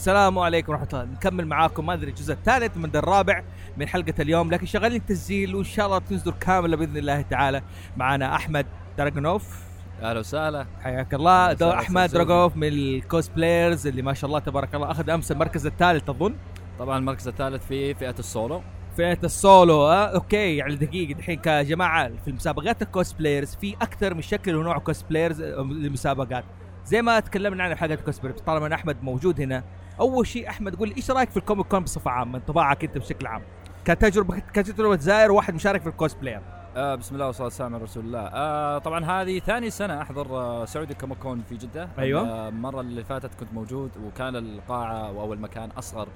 السلام 0.00 0.38
عليكم 0.38 0.72
ورحمة 0.72 0.88
الله. 0.92 1.04
نكمل 1.04 1.46
معاكم 1.46 1.86
ما 1.86 1.94
أدري 1.94 2.10
الجزء 2.10 2.32
الثالث 2.32 2.76
من 2.76 2.96
الرابع 2.96 3.42
من 3.76 3.88
حلقة 3.88 4.14
اليوم 4.20 4.50
لكن 4.50 4.66
شغالين 4.66 5.06
تسجيل 5.06 5.54
وإن 5.54 5.64
شاء 5.64 5.86
الله 5.86 5.98
تنزل 5.98 6.32
كاملة 6.32 6.76
بإذن 6.76 6.96
الله 6.96 7.22
تعالى. 7.22 7.62
معنا 7.96 8.34
أحمد 8.34 8.66
دراجونوف. 8.98 9.64
أهلا 10.02 10.20
وسهلا. 10.20 10.66
حياك 10.80 11.14
الله. 11.14 11.52
دو 11.52 11.70
أحمد 11.70 12.10
دراجوف 12.10 12.56
من 12.56 12.68
ال 12.68 12.79
cosplayers 12.79 13.86
اللي 13.86 14.02
ما 14.02 14.14
شاء 14.14 14.28
الله 14.28 14.38
تبارك 14.38 14.74
الله 14.74 14.90
أخذ 14.90 15.10
أمس 15.10 15.32
المركز 15.32 15.66
الثالث 15.66 16.10
أظن. 16.10 16.34
طبعا 16.78 16.98
المركز 16.98 17.28
الثالث 17.28 17.66
في 17.66 17.94
فئة 17.94 18.14
السولو. 18.18 18.62
فئة 18.96 19.18
السولو 19.24 19.82
ها 19.86 20.14
okay 20.14 20.56
يعني 20.56 20.76
دقيقة 20.76 21.18
الحين 21.18 21.38
كجماعة 21.38 22.10
في 22.24 22.28
المسابقات 22.28 22.82
ال 22.82 22.89
cosplayers 22.89 23.54
في 23.54 23.74
أكثر 23.82 24.14
من 24.14 24.22
شكل 24.22 24.56
ونوع 24.56 24.78
cosplayers 24.78 25.42
للمسابقات 25.42 26.44
زي 26.84 27.02
ما 27.02 27.20
تكلمنا 27.20 27.64
عن 27.64 27.74
حلقة 27.74 27.94
ال 27.94 27.98
cosplayers 27.98 28.40
طالما 28.40 28.74
أحمد 28.74 28.96
موجود 29.02 29.40
هنا 29.40 29.64
أول 30.00 30.26
شيء 30.26 30.48
أحمد 30.48 30.76
قول 30.76 30.88
لي 30.88 30.96
إيش 30.96 31.10
رأيك 31.10 31.30
في 31.30 31.36
ال 31.36 31.41
Comic 31.41 31.66
Con 31.66 31.80
بصفة 31.80 32.10
عامة 32.10 32.38
انطباعك 32.38 32.84
أنت 32.84 32.98
بشكل 32.98 33.26
عام؟ 33.26 33.42
كتجربه 33.84 34.38
كتجربة 34.38 34.96
زائر 34.96 35.32
وواحد 35.32 35.54
مشارك 35.54 35.80
في 35.80 35.88
الكوسبلاير 35.88 36.40
آه 36.76 36.94
بسم 36.94 37.14
الله 37.14 37.26
والصلاة 37.26 37.44
والسلام 37.44 37.74
على 37.74 37.84
رسول 37.84 38.04
الله. 38.04 38.20
آه 38.20 38.78
طبعا 38.78 39.04
هذه 39.04 39.38
ثاني 39.38 39.70
سنة 39.70 40.02
أحضر 40.02 40.26
آه 40.36 40.64
Saudi 40.64 40.94
Comic 40.94 41.24
Con 41.24 41.42
في 41.48 41.56
جدة. 41.56 41.88
أيوة. 41.98 42.28
آه، 42.28 42.48
المرة 42.48 42.80
اللي 42.80 43.04
فاتت 43.04 43.34
كنت 43.34 43.52
موجود 43.52 43.90
وكان 44.06 44.36
القاعة 44.36 45.08
أو 45.08 45.32
المكان 45.32 45.70
أصغر 45.70 46.08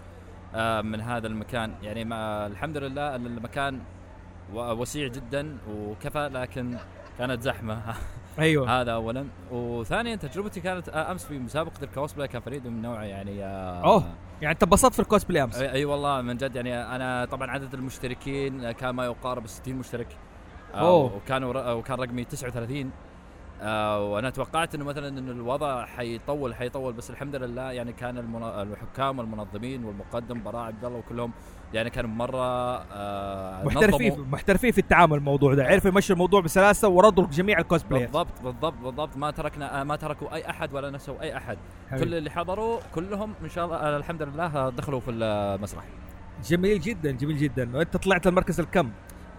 آه 0.54 0.80
من 0.80 1.00
هذا 1.00 1.26
المكان. 1.26 1.74
يعني 1.82 2.04
ما 2.04 2.46
الحمد 2.46 2.76
لله 2.76 3.14
أن 3.14 3.26
المكان 3.26 3.80
وسيع 4.54 5.08
جدا 5.08 5.58
وكفى 5.70 6.30
لكن 6.32 6.76
كانت 7.18 7.42
زحمة. 7.42 7.82
أيوه 8.38 8.80
هذا 8.80 8.92
اولا 8.92 9.26
وثانيا 9.50 10.16
تجربتي 10.16 10.60
كانت 10.60 10.88
آه، 10.88 11.12
أمس 11.12 11.24
في 11.24 11.38
مسابقة 11.38 11.82
الكوسبلاي 11.82 12.28
كان 12.28 12.40
فريد 12.40 12.66
من 12.66 12.82
نوعه 12.82 13.02
يعني 13.02 13.44
آه 13.44 13.84
أوه. 13.84 14.04
يعني 14.40 14.52
أنت 14.54 14.62
انبسطت 14.62 14.94
في 14.94 15.00
الكوسبلاي 15.00 15.42
أمس 15.42 15.56
أي 15.56 15.72
أي 15.72 15.84
والله 15.84 16.20
من 16.20 16.36
جد 16.36 16.56
يعني 16.56 16.82
أنا 16.96 17.24
طبعا 17.24 17.50
عدد 17.50 17.74
المشتركين 17.74 18.70
كان 18.70 18.90
ما 18.90 19.04
يقارب 19.04 19.46
60 19.46 19.74
مشترك 19.74 20.16
آه، 20.74 20.78
أوه. 20.78 21.16
وكانوا 21.16 21.72
وكان 21.72 21.98
رقمي 21.98 22.24
39 22.24 22.90
آه 23.62 24.04
وأنا 24.12 24.30
توقعت 24.30 24.74
إنه 24.74 24.84
مثلا 24.84 25.08
إنه 25.08 25.32
الوضع 25.32 25.86
حيطول 25.86 26.54
حيطول 26.54 26.92
بس 26.92 27.10
الحمد 27.10 27.36
لله 27.36 27.72
يعني 27.72 27.92
كان. 27.92 28.18
الحكام 28.44 29.18
والمنظمين 29.18 29.84
والمقدم 29.84 30.42
براء 30.42 30.62
عبد 30.62 30.84
الله 30.84 30.98
وكلهم 30.98 31.32
يعني 31.74 31.90
كانوا 31.90 32.10
مرة 32.10 32.42
آه 32.92 33.64
محترفين. 33.64 34.20
محترفين 34.32 34.72
في 34.72 34.78
التعامل 34.78 35.16
الموضوع 35.16 35.54
ده 35.54 35.64
عرفوا 35.64 35.90
يمشوا 35.90 36.14
الموضوع 36.14 36.40
بسلاسة 36.40 36.88
وردوا 36.88 37.26
جميع 37.26 37.58
الكوسبلايرز 37.58 38.10
بالضبط 38.10 38.42
بالضبط 38.44 38.74
بالضبط. 38.82 39.16
ما 39.16 39.30
تركنا 39.30 39.80
آه، 39.80 39.84
ما 39.84 39.96
تركوا 39.96 40.34
أي 40.34 40.50
أحد 40.50 40.74
ولا 40.74 40.90
نسوا 40.90 41.20
أي 41.22 41.36
أحد. 41.36 41.58
كل 41.98 42.14
اللي 42.14 42.30
حضروا 42.30 42.80
كلهم 42.94 43.34
إن 43.44 43.48
شاء 43.48 43.64
الله 43.64 43.76
آه، 43.76 43.96
الحمد 43.96 44.22
لله 44.22 44.68
دخلوا 44.70 45.00
في 45.00 45.10
المسرح. 45.10 45.84
جميل 46.44 46.80
جدا 46.80 47.10
جميل 47.10 47.36
جدا. 47.36 47.76
وأنت 47.76 47.96
طلعت 47.96 48.26
المركز 48.26 48.60
الكم؟ 48.60 48.90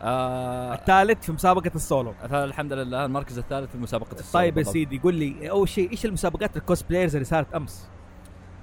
آه 0.01 0.73
الثالث 0.73 1.25
في 1.25 1.31
مسابقة 1.31 1.71
السولو. 1.75 2.13
الحمد 2.31 2.73
لله 2.73 3.05
المركز 3.05 3.37
الثالث 3.37 3.71
في 3.71 3.77
مسابقة 3.77 4.13
الصوت 4.13 4.33
طيب 4.33 4.57
يا. 4.57 4.63
سيدي 4.63 4.99
قول 4.99 5.15
لي 5.15 5.49
أول 5.49 5.69
شيء 5.69 5.91
إيش 5.91 6.05
المسابقات 6.05 6.57
الـ 6.57 6.63
cosplayers 6.63 7.15
اللي 7.15 7.25
صارت 7.25 7.53
أمس؟ 7.55 7.89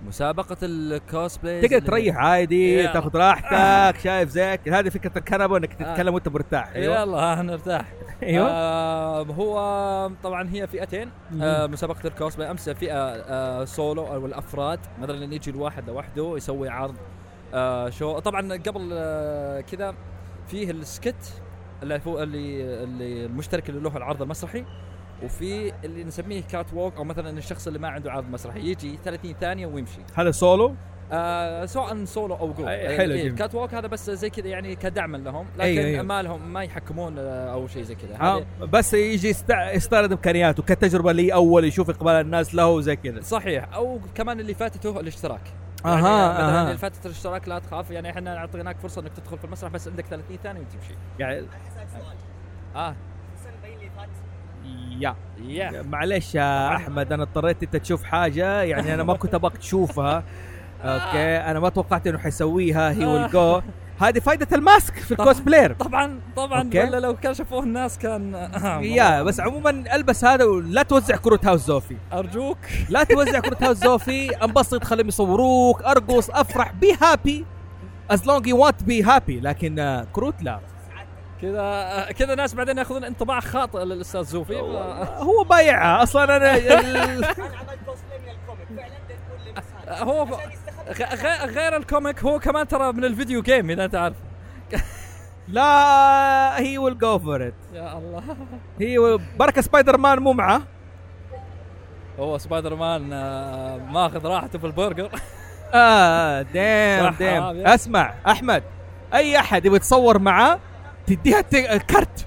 مسابقة 0.07 0.57
الكوسبلاي 0.63 1.61
تقدر 1.61 1.87
تريح 1.87 2.17
عادي. 2.17 2.89
تاخذ 2.89 3.17
راحتك 3.17 4.01
شايف 4.01 4.29
زيك. 4.29 4.69
هذه 4.69 4.89
فكرة 4.89 5.19
الكنبة 5.19 5.57
إنك 5.57 5.83
آه. 5.83 5.93
تتكلم 5.93 6.15
وأنت 6.15 6.29
مرتاح 6.29 6.73
أيوه. 6.75 7.01
يلا 7.01 7.17
ها 7.17 7.43
نرتاح 7.43 7.93
أيوه. 8.23 8.49
آه 8.51 9.23
هو 9.23 10.11
طبعا 10.23 10.49
هي 10.51 10.67
فئتين. 10.67 11.11
آه 11.43 11.67
مسابقة 11.67 12.07
الكوسبلاي 12.07 12.51
أمس 12.51 12.69
فئة 12.69 12.95
آه 12.97 13.65
سولو 13.65 14.07
أو 14.07 14.27
الأفراد. 14.27 14.81
مثلا 15.01 15.35
يجي 15.35 15.51
الواحد 15.51 15.91
لوحده 15.91 16.37
يسوي 16.37 16.69
عرض 16.69 16.97
آه 17.55 17.91
show 17.91 18.19
طبعا 18.19 18.53
قبل 18.53 18.91
آه 18.93 19.61
كذا 19.61 19.95
فيه 20.49 20.71
الـ 20.71 20.85
skit 20.85 21.43
اللي 21.83 22.01
اللي 22.83 23.27
المشترك 23.27 23.69
اللي 23.69 23.81
له 23.81 23.97
العرض 23.97 24.23
المسرحي. 24.23 24.65
وفي 25.25 25.73
اللي 25.85 26.05
نسميه 26.05 26.43
catwalk 26.43 26.97
أو 26.97 27.05
مثلا 27.05 27.39
الشخص 27.39 27.67
اللي 27.67 27.79
ما 27.79 27.89
عنده 27.89 28.13
عرض 28.13 28.31
مسرحي 28.31 28.61
يجي 28.61 28.99
30 29.05 29.35
ثانية 29.41 29.67
ويمشي. 29.67 30.01
هذا 30.15 30.31
سولو 30.31 30.75
آه 31.13 31.67
سواء 31.67 32.05
سولو 32.05 32.35
أو 32.35 32.53
جو 32.53 32.65
أي- 32.67 32.69
حلو، 32.69 33.15
جميل. 33.15 33.27
الـ 33.27 33.55
catwalk 33.55 33.75
هذا 33.75 33.87
بس 33.87 34.11
زي 34.11 34.31
كذا 34.31 34.47
يعني 34.47 34.77
كدعما 34.77 35.17
لهم 35.17 35.47
لكن 35.55 35.61
أيوة، 35.63 35.85
أيوة. 35.85 36.03
ما 36.03 36.23
لهم 36.23 36.53
ما 36.53 36.63
يحكمون 36.63 37.19
آه، 37.19 37.53
أو 37.53 37.67
شيء 37.67 37.83
زي 37.83 37.95
كذا. 37.95 38.17
هذه- 38.17 38.47
بس 38.61 38.95
يجي 38.95 39.29
يست- 39.29 39.51
يستعرض 39.75 40.13
امكانياته 40.13 40.63
كتجربة 40.63 41.13
لي 41.13 41.33
أول 41.35 41.65
يشوف 41.65 41.91
إقبال 41.91 42.13
الناس 42.13 42.55
له 42.55 42.67
وزي 42.69 42.97
كذا. 42.97 43.21
صحيح. 43.21 43.75
أو 43.75 44.01
كمان 44.15 44.41
اللي 44.41 44.55
فاتته 44.55 45.01
الاشتراك. 45.01 45.41
أها 45.87 45.91
يعني 45.93 46.03
مثلا 46.33 46.61
أها. 46.61 46.67
اللي 46.67 46.79
فاتت 46.79 47.07
الاشتراك 47.07 47.49
لا 47.49 47.59
تخاف 47.59 47.91
يعني 47.91 48.11
إحنا 48.11 48.37
اعطيناك 48.37 48.77
فرصة 48.81 49.01
إنك 49.03 49.13
تدخل 49.17 49.39
في 49.39 49.45
المسرح 49.45 49.71
بس 49.73 49.89
عندك 49.89 50.05
30 50.07 50.39
ثانية 50.43 50.61
وتمشي. 50.61 50.95
يعني 51.19 51.47
آه. 52.77 52.95
يا. 54.99 55.15
يا. 55.47 55.83
معلش 55.83 56.35
يا 56.35 56.77
أحمد 56.77 57.13
أنا 57.13 57.23
اضطريت 57.23 57.63
إنت 57.63 57.77
تشوف 57.77 58.05
حاجة 58.05 58.63
يعني 58.63 58.95
أنا 58.95 59.03
ما 59.03 59.15
كنت 59.15 59.35
أبغاك 59.35 59.57
تشوفها. 59.57 60.23
أوكي. 60.85 61.37
أنا 61.37 61.61
ما 61.61 61.69
توقعت 61.69 62.07
إنه 62.07 62.19
حيسويها. 62.19 62.91
هي 62.93 63.07
ويل 63.07 63.31
جو 63.31 63.61
هذه 64.01 64.19
فائده 64.19 64.57
الماسك 64.57 64.95
في 64.95 65.13
الكوسبلاير 65.13 65.73
طبعا. 65.73 66.21
طبعا. 66.37 66.63
أوكي. 66.63 66.81
ولا 66.81 67.01
لو 67.01 67.17
كان 67.17 67.35
شافوه 67.35 67.63
الناس 67.63 67.99
كان 67.99 68.35
يا. 68.83 69.23
بس 69.23 69.41
عموما 69.41 69.71
البس 69.71 70.25
هذا 70.25 70.45
ولا 70.45 70.83
توزع 70.83 71.17
كروت 71.17 71.47
هاوس 71.47 71.61
زوفي. 71.67 71.97
أرجوك. 72.13 72.59
لا 72.89 73.05
توزع 73.05 73.41
كروت 73.41 73.63
هاوس 73.63 73.77
زوفي. 73.77 74.31
انبسط 74.45 74.85
خليهم 74.85 75.09
يصوروك. 75.09 75.83
أرقص 75.83 76.31
أفرح. 76.31 76.73
بي 76.73 76.97
هابي 77.03 77.45
از 78.11 78.27
لونج 78.27 78.47
يو 78.47 78.65
ونت 78.67 78.83
بي 78.83 79.03
هابي 79.03 79.41
لكن 79.41 79.79
آه، 79.79 80.07
كروت 80.13 80.43
لا. 80.43 80.61
كذا 81.43 82.07
كذا 82.19 82.35
ناس 82.35 82.55
بعدين 82.55 82.79
ياخذون 82.79 83.05
انطباع 83.05 83.41
خاطئ 83.41 83.85
للأستاذ 83.85 84.23
زوفي 84.23 84.61
هو 85.29 85.45
بايعها 85.45 86.03
أصلا 86.03 86.37
أنا 86.37 86.57
أنا 86.57 86.79
عملت 87.57 87.81
من 87.89 88.31
الكوميك 88.31 88.69
فعلا 88.77 90.03
هو 90.03 90.27
غير 91.45 91.77
الكوميك 91.77 92.25
هو 92.25 92.39
كمان 92.39 92.69
ترى 92.69 92.93
من 92.93 93.05
الفيديو 93.05 93.43
جيم 93.43 93.71
إذا 93.71 93.85
أنت 93.85 93.95
عارف. 93.95 94.17
لا 95.49 96.61
هي 96.61 96.79
ويل 96.79 96.99
جو 96.99 97.19
فور 97.19 97.47
ات 97.47 97.55
يا 97.73 97.99
الله. 97.99 98.23
هي 98.81 99.19
بركة 99.39 99.61
سبايدر 99.63 99.99
مان 99.99 100.19
مو 100.19 100.33
معه. 100.33 100.63
هو 102.19 102.39
سبايدر 102.39 102.75
مان 102.75 103.13
آه، 103.13 103.77
ماخذ 103.77 104.27
راحته 104.27 104.59
في 104.59 104.67
البرجر. 104.67 105.11
آه 105.75 106.43
دام 106.43 107.15
آه، 107.23 107.75
أسمع 107.75 108.15
أحمد 108.27 108.63
أي 109.15 109.39
أحد 109.39 109.67
يبغى 109.67 109.77
يتصور 109.77 110.19
معاه 110.19 110.59
تديها 111.07 111.41
ت- 111.41 111.57
كرت 111.91 112.27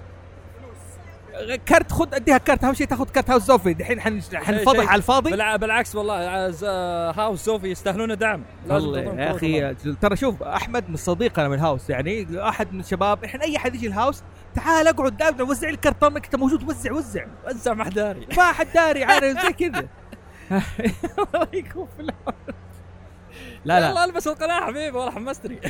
كرت 1.68 1.92
خذ 1.92 2.16
اديها 2.16 2.38
كرت 2.38 2.64
أهم 2.64 2.74
شيء 2.74 2.88
تاخذ 2.88 3.06
كرت 3.10 3.30
هاوس 3.30 3.44
زوفي 3.44 3.74
دحين 3.74 4.02
حن- 4.02 4.22
حنفضح 4.34 4.90
على 4.90 4.98
الفاضي. 4.98 5.32
بالع- 5.32 5.56
بالعكس 5.56 5.96
والله 5.96 6.14
عز- 6.14 6.64
آه، 6.68 7.12
هاوس 7.12 7.46
زوفي 7.46 7.68
يستاهلون 7.68 8.18
دعم. 8.18 8.44
والله 8.70 9.00
يا 9.02 9.08
والله. 9.10 9.32
أخي 9.36 9.74
ترى 10.02 10.16
شوف 10.16 10.44
أحمد 10.44 10.90
من 10.90 10.96
صديقنا 10.96 11.48
من 11.48 11.54
الهاوس 11.54 11.90
يعني 11.90 12.28
أحد 12.50 12.74
من 12.74 12.80
الشباب 12.80 13.24
إحنا 13.24 13.44
أي 13.44 13.58
أحد 13.58 13.76
يجي 13.76 13.88
الهاوس 13.88 14.24
تعال 14.56 14.88
أقعد 14.88 15.18
دائما 15.18 15.44
وزع 15.44 15.70
لي 15.70 15.78
كرتون 15.78 16.16
أنت 16.16 16.36
موجود 16.36 16.64
وزع 16.70 16.92
وزع. 16.94 17.26
وزع 17.48 17.74
محداري 17.74 18.28
ما 18.38 18.52
حد 18.52 18.68
داري 18.76 19.04
عارف 19.04 19.40
زي 19.46 19.54
كذا. 19.70 19.88
الله 21.18 21.48
يكون 21.54 21.88
في. 21.98 22.04
لا 23.66 23.80
لا. 23.80 23.90
يلا 23.90 24.04
ألبس 24.06 24.28
القناع 24.28 24.66
حبيبي 24.68 24.98
والله 24.98 25.12
حمستني. 25.12 25.60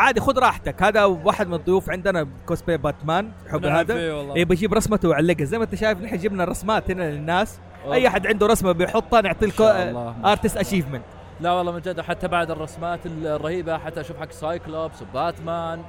عادي 0.00 0.20
خذ 0.20 0.38
راحتك 0.38 0.82
هذا 0.82 1.04
واحد 1.04 1.48
من 1.48 1.54
الضيوف 1.54 1.90
عندنا 1.90 2.26
كوسبلاي 2.46 2.78
باتمان 2.78 3.30
حب 3.52 3.66
نعم 3.66 3.76
هذا. 3.76 3.94
إيه 4.36 4.44
بجيب 4.44 4.74
رسمته 4.74 5.08
ويعلقها 5.08 5.44
زي 5.44 5.58
ما 5.58 5.64
انت 5.64 5.74
شايف 5.74 6.00
نحن 6.00 6.16
جبنا 6.18 6.44
رسمات 6.44 6.90
هنا 6.90 7.10
للناس 7.10 7.58
أي 7.92 8.08
أحد 8.08 8.26
عنده 8.26 8.46
رسمة 8.46 8.72
بيحطها 8.72 9.20
الله. 9.90 10.14
artist 10.24 10.56
achievement 10.56 11.02
لا 11.40 11.52
والله 11.52 11.72
من 11.72 11.80
جد 11.80 12.00
حتى 12.00 12.28
بعد 12.28 12.50
الرسمات 12.50 13.00
الرهيبة 13.06 13.78
حتى 13.78 14.00
أشوف 14.00 14.20
حق 14.20 14.32
سايكلوبس 14.32 15.02
وباتمان 15.02 15.82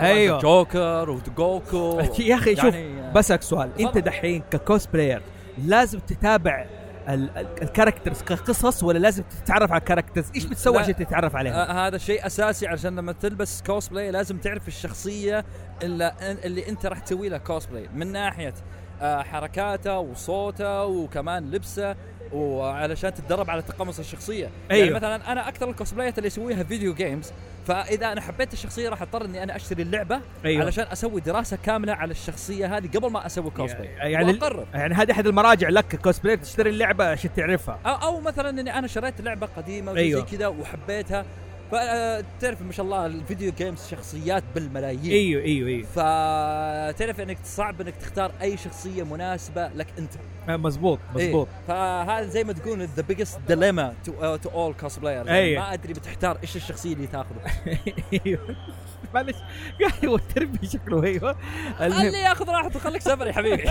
أيوه. 0.00 0.38
جوكر 0.38 1.10
وجوكر 1.10 2.00
يا 2.18 2.34
أخي 2.34 2.56
شوف 2.56 2.74
يعني- 2.74 3.12
بسألك 3.14 3.42
سؤال 3.42 3.70
أنت. 3.80 3.98
دحين 3.98 4.42
كـ 4.50 4.86
cosplayer 4.86 5.22
لازم 5.64 5.98
تتابع 5.98 6.64
الـ 7.08 7.18
characters 7.18 8.22
كقصص 8.22 8.82
ولا 8.82 8.98
لازم 8.98 9.22
تتعرف 9.44 9.72
على 9.72 9.80
الـ 9.80 9.85
characters 9.85 10.30
إيش 10.34 10.44
بتسوي. 10.44 10.78
عشان 10.78 10.96
تتعرف 10.96 11.36
عليها 11.36 11.70
آه 11.70 11.86
هذا 11.86 11.98
شيء 11.98 12.26
أساسي 12.26 12.66
عشان 12.66 12.96
لما 12.96 13.12
تلبس 13.12 13.62
كوسبلاي 13.62 14.10
لازم 14.10 14.38
تعرف 14.38 14.68
الشخصية 14.68 15.44
اللي, 15.82 16.12
اللي 16.44 16.68
أنت 16.68 16.86
راح 16.86 16.98
تسوي 16.98 17.28
لها 17.28 17.38
كوسبلاي 17.38 17.88
من 17.94 18.12
ناحية 18.12 18.54
آه 19.00 19.22
حركاته 19.22 19.98
وصوته 19.98 20.84
وكمان 20.84 21.50
لبسه 21.50 21.96
وعلشان 22.32 23.14
تتدرب 23.14 23.50
على 23.50 23.62
تقمص 23.62 23.98
الشخصية 23.98 24.50
أيوه. 24.70 24.84
يعني 24.84 24.94
مثلا 24.96 25.32
أنا 25.32 25.48
أكثر 25.48 25.70
الكوسبلايات 25.70 26.18
اللي 26.18 26.26
اسويها 26.26 26.62
video 26.62 26.94
games 26.94 27.32
فإذا 27.66 28.12
أنا 28.12 28.20
حبيت 28.20 28.52
الشخصية 28.52 28.88
راح 28.88 29.02
أضطر 29.02 29.24
إني 29.24 29.42
أنا 29.42 29.56
أشتري 29.56 29.82
اللعبة 29.82 30.20
أيوه. 30.44 30.64
علشان 30.64 30.86
أسوي 30.92 31.20
دراسة 31.20 31.58
كاملة 31.64 31.92
على 31.92 32.10
الشخصية 32.10 32.76
هذه 32.76 32.88
قبل 32.94 33.10
ما 33.10 33.26
أسوي 33.26 33.50
كوسبلاي 33.50 33.86
يعني 33.86 34.32
وأقرر 34.32 34.66
يعني 34.74 34.94
هذه 34.94 35.12
أحد 35.12 35.26
المراجع 35.26 35.68
لك 35.68 35.96
كوسبلاي 35.96 36.36
تشتري 36.36 36.70
اللعبة 36.70 37.04
عشان 37.04 37.30
تعرفها 37.36 37.78
أو, 37.86 37.94
أو 37.94 38.20
مثلا 38.20 38.50
إني 38.60 38.78
أنا 38.78 38.86
شريت 38.86 39.20
لعبة 39.20 39.48
قديمة 39.56 39.92
وزي 39.92 40.00
أيوه. 40.00 40.18
أيوه. 40.18 40.30
كذا 40.30 40.46
وحبيتها 40.46 41.24
فتعرف 41.72 42.62
ما 42.62 42.72
شاء 42.72 42.86
الله 42.86 43.06
الـ 43.06 43.14
video 43.14 43.52
games 43.52 43.86
شخصيات 43.88 44.44
بالملايين. 44.54 45.12
إيوه 45.12 45.42
إيوه 45.42 45.68
إيوه. 45.68 45.86
فتعرف 45.86 47.20
إنك 47.20 47.38
صعب 47.44 47.80
إنك 47.80 47.96
تختار 47.96 48.32
أي 48.42 48.56
شخصية 48.56 49.02
مناسبة 49.02 49.68
لك 49.68 49.86
أنت. 49.98 50.12
آه، 50.48 50.56
مزبوط 50.56 50.98
مزبوط. 51.14 51.48
إيه. 51.48 51.66
فهذا 51.68 52.26
زي 52.26 52.44
ما 52.44 52.52
تقول 52.52 52.88
the 52.96 53.02
biggest 53.02 53.40
dilemma 53.48 53.94
to 54.04 54.36
to 54.36 54.48
all 54.48 54.74
cosplayers 54.74 55.28
أيوه. 55.28 55.62
ما 55.62 55.72
أدري 55.72 55.92
بتحتار 55.92 56.38
إيش 56.42 56.56
الشخصية 56.56 56.92
اللي 56.94 57.06
تاخذه. 57.06 57.40
إيوه. 58.26 58.56
معلش 59.14 59.36
قاعد 59.80 60.04
يوترني 60.04 60.58
شكله 60.62 61.04
إيوه. 61.04 61.36
اللي 61.80 62.18
ياخذ 62.18 62.48
راحته 62.50 62.78
خليك 62.78 63.02
سفر 63.02 63.26
يا 63.26 63.32
حبيبي. 63.32 63.70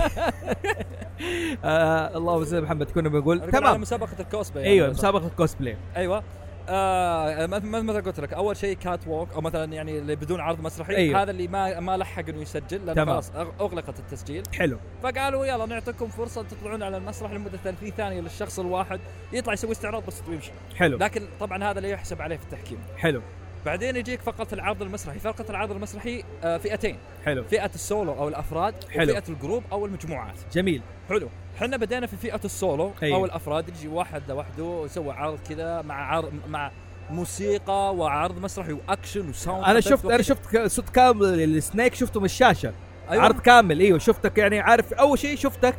آه 1.64 2.16
اللهم 2.16 2.44
صل 2.44 2.56
على 2.56 2.64
محمد. 2.64 2.90
كنا 2.90 3.08
بنقول 3.08 3.50
تمام. 3.50 3.80
مسابقة 3.80 4.16
الكوسبلاي 4.20 4.66
إيوه. 4.66 4.90
مسابقة 4.90 5.30
كوسبلاي 5.36 5.76
أيوه. 5.96 6.22
آه 6.68 7.46
مثل 7.46 8.02
قلت 8.02 8.20
لك 8.20 8.32
أول 8.32 8.56
شيء 8.56 8.76
catwalk 8.76 9.32
أو 9.32 9.40
مثلا 9.40 9.72
يعني 9.72 9.98
اللي 9.98 10.16
بدون 10.16 10.40
عرض 10.40 10.60
مسرحي 10.60 10.96
أيوه. 10.96 11.22
هذا 11.22 11.30
اللي 11.30 11.48
ما 11.48 11.80
ما 11.80 11.96
لحق 11.96 12.28
إنه 12.28 12.42
يسجل 12.42 12.86
لأن 12.86 12.94
تمام. 12.96 13.08
خلاص 13.08 13.30
أغلقت 13.60 13.98
التسجيل. 13.98 14.42
حلو. 14.54 14.78
فقالوا 15.02 15.46
يلا 15.46 15.66
نعطيكم 15.66 16.08
فرصة 16.08 16.42
تطلعون 16.42 16.82
على 16.82 16.96
المسرح 16.96 17.32
لمدة 17.32 17.58
30 17.64 17.90
ثانية 17.90 18.20
للشخص 18.20 18.58
الواحد 18.58 19.00
يطلع 19.32 19.52
يسوي 19.52 19.72
استعراض 19.72 20.06
بس 20.06 20.22
ويمشي. 20.28 20.50
حلو. 20.76 20.98
لكن 20.98 21.22
طبعا 21.40 21.64
هذا 21.64 21.80
لا 21.80 21.88
يحسب 21.88 22.22
عليه 22.22 22.36
في 22.36 22.44
التحكيم. 22.44 22.78
حلو. 22.96 23.22
بعدين 23.66 23.96
يجيك 23.96 24.20
فقرة 24.20 24.48
العرض 24.52 24.82
المسرحي 24.82 25.18
فقرة 25.18 25.50
العرض 25.50 25.70
المسرحي 25.70 26.24
آه، 26.44 26.58
فئتين 26.58 26.96
حلو 27.24 27.44
فئة 27.44 27.70
السولو 27.74 28.12
أو 28.12 28.28
الأفراد 28.28 28.74
حلو. 28.90 29.12
وفئة 29.12 29.22
الـ 29.28 29.34
group 29.34 29.62
أو 29.72 29.86
المجموعات 29.86 30.34
جميل 30.52 30.82
حلو 31.08 31.28
إحنا 31.56 31.76
بدينا 31.76 32.06
في 32.06 32.16
فئة 32.16 32.40
السولو 32.44 32.92
أيوه. 33.02 33.16
أو 33.18 33.24
الأفراد 33.24 33.68
يجي 33.68 33.88
واحد 33.88 34.22
لوحده 34.28 34.82
يسوي 34.84 35.12
عرض 35.12 35.38
كذا 35.48 35.82
مع 35.82 35.94
عرض 35.94 36.32
مع 36.48 36.70
موسيقى 37.10 37.94
وعرض 37.94 38.38
مسرحي 38.38 38.72
و 38.72 38.80
action 38.80 39.28
و 39.28 39.34
sound 39.34 39.64
أنا 39.64 39.80
شفت 39.80 40.04
أنا. 40.04 40.22
شفت 40.22 40.66
صوت 40.66 40.88
كامل 40.88 41.24
الـ 41.24 41.36
Snake 41.36 41.94
شفته 41.94 42.20
من 42.20 42.26
الشاشة 42.26 42.72
أيوة. 43.10 43.24
عرض 43.24 43.40
كامل 43.40 43.80
إيوه 43.80 43.98
شفتك 43.98 44.38
يعني 44.38 44.60
عارف 44.60 44.92
أول 44.92 45.18
شيء 45.18 45.36
شفتك 45.36 45.74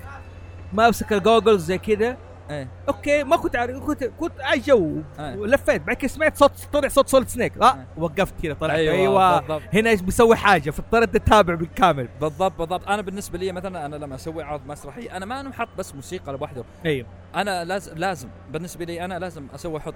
ماسك 0.73 1.13
الـ 1.13 1.20
goggles 1.20 1.65
زي 1.65 1.77
كذا 1.77 2.17
إيه. 2.49 2.67
okay 2.87 3.23
ما 3.23 3.35
كنت 3.37 3.55
عارف 3.55 3.77
كنت 3.79 4.03
كنت 4.03 4.41
عايش 4.41 4.65
جو. 4.65 5.01
أيه. 5.19 5.35
ولفيت 5.35 5.81
بعد 5.81 5.95
كده 5.95 6.07
سمعت 6.07 6.37
صوت 6.37 6.51
طلع 6.73 6.87
صوت 6.87 7.09
Solid 7.09 7.27
Snake 7.27 7.57
آه 7.61 7.73
أيه. 7.73 7.87
وقفت 7.97 8.33
كذا 8.43 8.53
طلعت 8.53 8.77
أيوة، 8.77 8.95
أيوه, 8.95 9.39
بالضبط. 9.39 9.61
هنا 9.73 9.89
إيش 9.89 10.01
بيسوي 10.01 10.35
حاجة؟ 10.35 10.69
فاضطريت 10.69 11.15
اتابع 11.15 11.53
بالكامل. 11.55 12.09
بالضبط 12.21 12.57
بالضبط. 12.57 12.87
أنا 12.87 13.01
بالنسبة 13.01 13.37
لي 13.37 13.51
مثلا 13.51 13.85
أنا 13.85 13.95
لما 13.95 14.15
أسوي 14.15 14.43
عرض 14.43 14.61
مسرحي 14.67 15.05
أنا 15.05 15.25
ما 15.25 15.41
نحط 15.41 15.69
بس 15.77 15.95
موسيقى 15.95 16.31
لوحده. 16.31 16.63
أيوه. 16.85 17.07
أنا 17.35 17.65
لازم 17.65 17.97
لازم 17.97 18.29
بالنسبة 18.51 18.85
لي 18.85 19.05
أنا 19.05 19.19
لازم 19.19 19.47
أسوي 19.55 19.77
أحط 19.77 19.93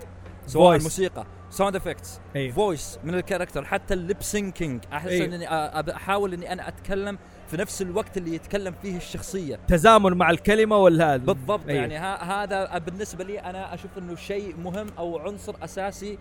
سواء 0.47 0.79
Voice. 0.79 0.83
موسيقى 0.83 1.25
sound 1.49 1.75
effects 1.75 2.19
voice 2.55 2.99
من 3.03 3.15
الـ 3.15 3.20
character 3.20 3.65
حتى 3.65 3.93
الـ 3.93 4.00
lip 4.00 4.21
syncing 4.21 4.83
أحس 4.93 5.09
أيوه. 5.09 5.35
إني 5.35 5.47
أحاول 5.95 6.33
إني 6.33 6.53
أنا 6.53 6.67
أتكلم 6.67 7.17
في 7.47 7.57
نفس 7.57 7.81
الوقت 7.81 8.17
اللي 8.17 8.35
يتكلم 8.35 8.75
فيه 8.81 8.97
الشخصية 8.97 9.59
تزامن 9.67 10.13
مع 10.13 10.29
الكلمة 10.29 10.77
ولا 10.77 11.13
هذا 11.13 11.23
بالضبط 11.23 11.67
أيوه. 11.67 11.81
يعني 11.81 11.97
هذا 12.31 12.77
بالنسبة 12.77 13.23
لي 13.23 13.39
أنا 13.39 13.73
أشوف 13.73 13.97
إنه 13.97 14.15
شيء 14.15 14.55
مهم 14.57 14.87
أو 14.97 15.19
عنصر 15.19 15.55
أساسي 15.63 16.17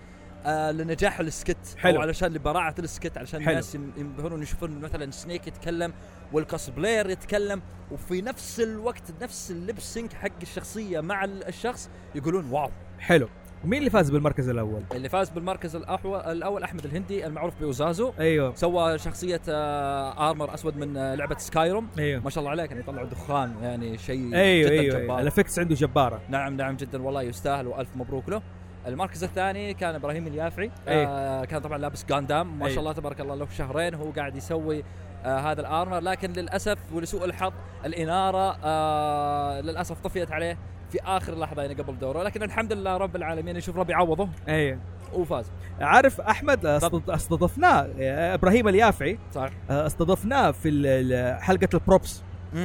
آه 0.47 0.71
لنجاح 0.73 1.21
الـ 1.21 1.27
skit. 1.27 1.57
حلو. 1.79 1.97
أو 1.97 2.03
علشان 2.03 2.33
لبراعة 2.33 2.75
الـ 2.79 2.87
skit 2.87 3.19
علشان 3.19 3.41
حلو. 3.43 3.51
الناس 3.51 3.75
ين- 3.75 3.93
ينبهرون 3.97 4.43
يشوفون 4.43 4.81
مثلا 4.81 5.11
Snake 5.11 5.47
يتكلم 5.47 5.93
وال 6.33 6.47
cosplayer 6.47 7.11
يتكلم 7.11 7.63
وفي 7.93 8.23
نفس 8.23 8.61
الوقت 8.61 9.03
نفس 9.23 9.51
ال 9.51 9.58
lip 9.58 9.81
sync 9.81 10.13
حق 10.13 10.29
الشخصية 10.43 11.01
مع 11.01 11.25
ال- 11.25 11.47
الشخص 11.49 11.91
يقولون 12.15 12.51
wow. 12.51 12.71
حلو. 12.99 13.29
ومين 13.65 13.79
اللي 13.79 13.91
فاز 13.91 14.11
بالمركز 14.11 14.49
الأول؟ 14.49 14.83
اللي 14.95 15.09
فاز 15.09 15.31
بالمركز 15.31 15.77
الأحو... 15.77 16.17
الأول 16.17 16.63
أحمد 16.63 16.85
الهندي 16.85 17.27
المعروف 17.27 17.55
بأوزازو. 17.61 18.13
أيوه. 18.19 18.55
سوى 18.55 18.99
شخصية 18.99 19.41
آه 19.49 20.31
armor 20.31 20.55
أسود 20.55 20.77
من 20.77 20.97
آه 20.97 21.15
لعبة 21.15 21.39
Skyrim 21.39 21.89
أيوه. 21.99 22.23
ما 22.23 22.31
شاء 22.31 22.39
الله 22.43 22.51
عليه 22.51 22.67
كان 22.67 22.79
يطلع 22.81 23.05
دخان 23.05 23.55
يعني 23.63 23.99
شيء 23.99 24.35
أيوه 24.35 24.71
جدا 24.71 24.81
أيوه, 24.81 24.95
جبار. 24.95 25.01
أيوه. 25.03 25.21
ال 25.21 25.25
effects 25.25 25.59
عنده 25.59 25.75
جبارة. 25.75 26.21
نعم 26.29 26.57
نعم 26.57 26.77
جدا 26.77 27.03
والله 27.03 27.23
يستاهل 27.23 27.67
وألف 27.67 27.89
مبروك 27.97 28.29
له. 28.29 28.43
المركز 28.87 29.25
الثاني 29.25 29.75
كان 29.75 29.95
إبراهيم 29.95 30.27
اليافعي. 30.27 30.71
أي. 30.89 31.07
آه 31.07 31.45
كان 31.45 31.61
طبعا 31.61 31.79
لابس 31.79 32.05
Gundam 32.13 32.59
ما 32.59 32.67
أي. 32.67 32.71
شاء 32.71 32.81
الله 32.81 32.93
تبارك 32.93 33.21
الله 33.21 33.35
له 33.35 33.47
شهرين 33.59 33.95
هو 33.95 34.11
قاعد 34.11 34.37
يسوي 34.37 34.85
آه 35.25 35.39
هذا 35.39 35.61
ال 35.61 35.67
armor 35.67 35.99
لكن 35.99 36.33
للأسف 36.33 36.79
ولسوء 36.93 37.25
الحظ 37.25 37.53
الإنارة 37.85 38.57
آه 38.65 39.61
للأسف 39.61 40.01
طفيت 40.01 40.33
عليه 40.33 40.59
في 40.91 40.99
آخر 41.05 41.39
لحظة 41.39 41.63
يعني 41.63 41.75
قبل 41.75 41.99
دوره. 41.99 42.23
لكن 42.23 42.43
الحمد 42.43 42.73
لله 42.73 42.97
رب 42.97 43.17
العالمين 43.17 43.57
يشوف 43.57 43.77
ربي 43.77 43.95
عوضه 43.95 44.29
أيوه 44.49 44.79
وفاز. 45.13 45.51
عارف 45.81 46.21
أحمد 46.21 46.79
أستض- 46.81 47.11
أستضفناه 47.11 47.89
آه، 48.01 48.35
إبراهيم 48.35 48.69
اليافعي. 48.69 49.19
صح. 49.35 49.51
آه، 49.71 49.87
أستضفناه 49.87 50.51
في 50.51 51.39
حلقة 51.41 51.69
ال 51.75 51.82
props. 51.82 52.23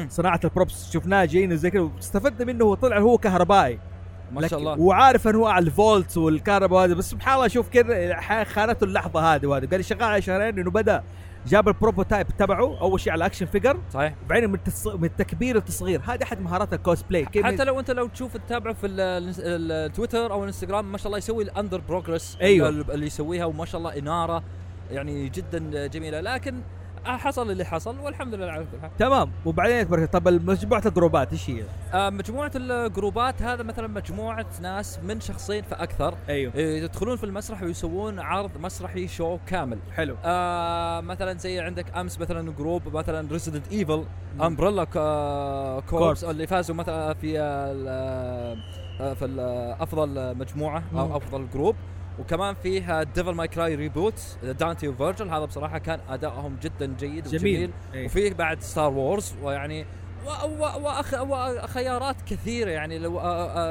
صناعة 0.09 0.39
ال 0.43 0.51
props 0.51 0.91
شفناه 0.93 1.25
جايين 1.25 1.57
زي 1.57 1.71
كذا 1.71 1.81
واستفدنا 1.81 2.45
منه 2.53 2.65
هو 2.65 2.73
طلع 2.73 2.99
هو 2.99 3.17
كهربائي. 3.17 3.79
ما 4.31 4.47
شاء 4.47 4.59
الله. 4.59 4.79
وعارف 4.79 5.27
انواع 5.27 5.57
الفولتس 5.59 6.17
والكهرباء 6.17 6.83
هذا 6.85 6.93
بس 6.93 7.09
سبحان 7.09 7.35
الله 7.35 7.47
شوف 7.47 7.69
كذا 7.69 8.43
خانته 8.43 8.83
اللحظة 8.83 9.35
هذه 9.35 9.45
وهذا 9.45 9.67
قال 9.67 9.85
شغال 9.85 10.03
على 10.03 10.21
شهرين 10.21 10.59
إنه 10.59 10.71
بدأ 10.71 11.03
جاب 11.47 11.67
ال 11.67 11.73
prototype 11.73 12.27
تبعه 12.27 12.79
أول 12.81 12.99
شيء 12.99 13.13
على 13.13 13.25
action 13.25 13.45
figure 13.45 13.77
صحيح. 13.93 14.13
وبعدين 14.25 14.49
من, 14.49 14.55
التص... 14.55 14.87
من 14.87 15.03
التكبير 15.05 15.55
للتصغير 15.55 16.01
هذه 16.05 16.23
أحد 16.23 16.41
مهارات 16.41 16.73
الكوسبلاي 16.73 17.25
كيف 17.25 17.45
حتى 17.45 17.63
لو 17.63 17.79
أنت 17.79 17.91
لو 17.91 18.07
تشوف 18.07 18.37
تتابعه 18.37 18.73
في 18.73 18.87
ال- 18.87 18.99
ال- 18.99 19.71
التويتر 19.71 20.31
أو 20.31 20.39
الإنستغرام 20.43 20.91
ما 20.91 20.97
شاء 20.97 21.07
الله 21.07 21.17
يسوي 21.17 21.43
ال 21.43 21.50
under 21.50 21.81
progress 21.89 22.37
أيوه. 22.41 22.69
اللي 22.69 23.05
يسويها 23.05 23.45
وما 23.45 23.65
شاء 23.65 23.79
الله 23.79 23.97
إنارة 23.97 24.43
يعني 24.91 25.29
جدا 25.29 25.87
جميلة. 25.87 26.21
لكن 26.21 26.55
حصل 27.05 27.51
اللي 27.51 27.65
حصل 27.65 27.99
والحمد 27.99 28.33
لله 28.33 28.51
على 28.51 28.65
كل 28.71 28.81
حال. 28.81 28.97
تمام. 28.97 29.31
وبعدين 29.45 29.87
تبارك 29.87 30.09
طب 30.13 30.27
مجموعة 30.27 30.81
الجروبات 30.85 31.31
إيش 31.31 31.49
هي؟ 31.49 31.63
آه، 31.93 32.09
مجموعة 32.09 32.51
الجروبات 32.55 33.41
هذا 33.41 33.63
مثلا 33.63 33.87
مجموعة 33.87 34.45
ناس 34.61 34.99
من 35.03 35.19
شخصين 35.19 35.63
فأكثر. 35.63 36.13
أيوه. 36.29 36.53
إيه، 36.55 36.83
يدخلون 36.83 37.17
في 37.17 37.23
المسرح 37.23 37.63
ويسوون 37.63 38.19
عرض 38.19 38.51
مسرحي 38.59 39.07
شو 39.07 39.37
كامل. 39.47 39.77
حلو. 39.95 40.15
آه 40.25 41.01
مثلا 41.01 41.37
زي 41.37 41.59
عندك 41.59 41.97
أمس 41.97 42.19
مثلا 42.19 42.51
group 42.51 42.95
مثلا 42.95 43.31
Resident 43.31 43.71
Evil 43.71 44.05
Umbrella 44.41 44.83
Corps 45.89 46.23
اللي 46.23 46.47
فازوا 46.47 46.75
مثلا 46.75 47.13
في 47.13 47.39
آه، 47.39 48.55
في 49.13 49.25
أفضل 49.79 50.37
مجموعة. 50.37 50.83
أو 50.93 51.17
أفضل 51.17 51.47
group 51.53 51.75
وكمان 52.19 52.55
فيه 52.63 53.03
Devil 53.03 53.31
May 53.31 53.47
Cry 53.47 53.75
reboot 53.75 54.37
Dante 54.43 54.87
و 54.87 54.93
Vergil 54.93 55.29
هذا 55.29 55.45
بصراحة 55.45 55.77
كان 55.77 55.99
أدائهم 56.09 56.57
جدا 56.61 56.95
جيد 56.99 57.27
جميل. 57.27 57.35
وجميل 57.35 57.71
أيوه. 57.93 58.05
وفيه 58.05 58.33
بعد 58.33 58.61
Star 58.61 58.93
Wars 58.93 59.35
ويعني 59.43 59.85
وخيارات 61.19 62.15
كثيرة 62.27 62.69
يعني 62.69 62.99
لو 62.99 63.21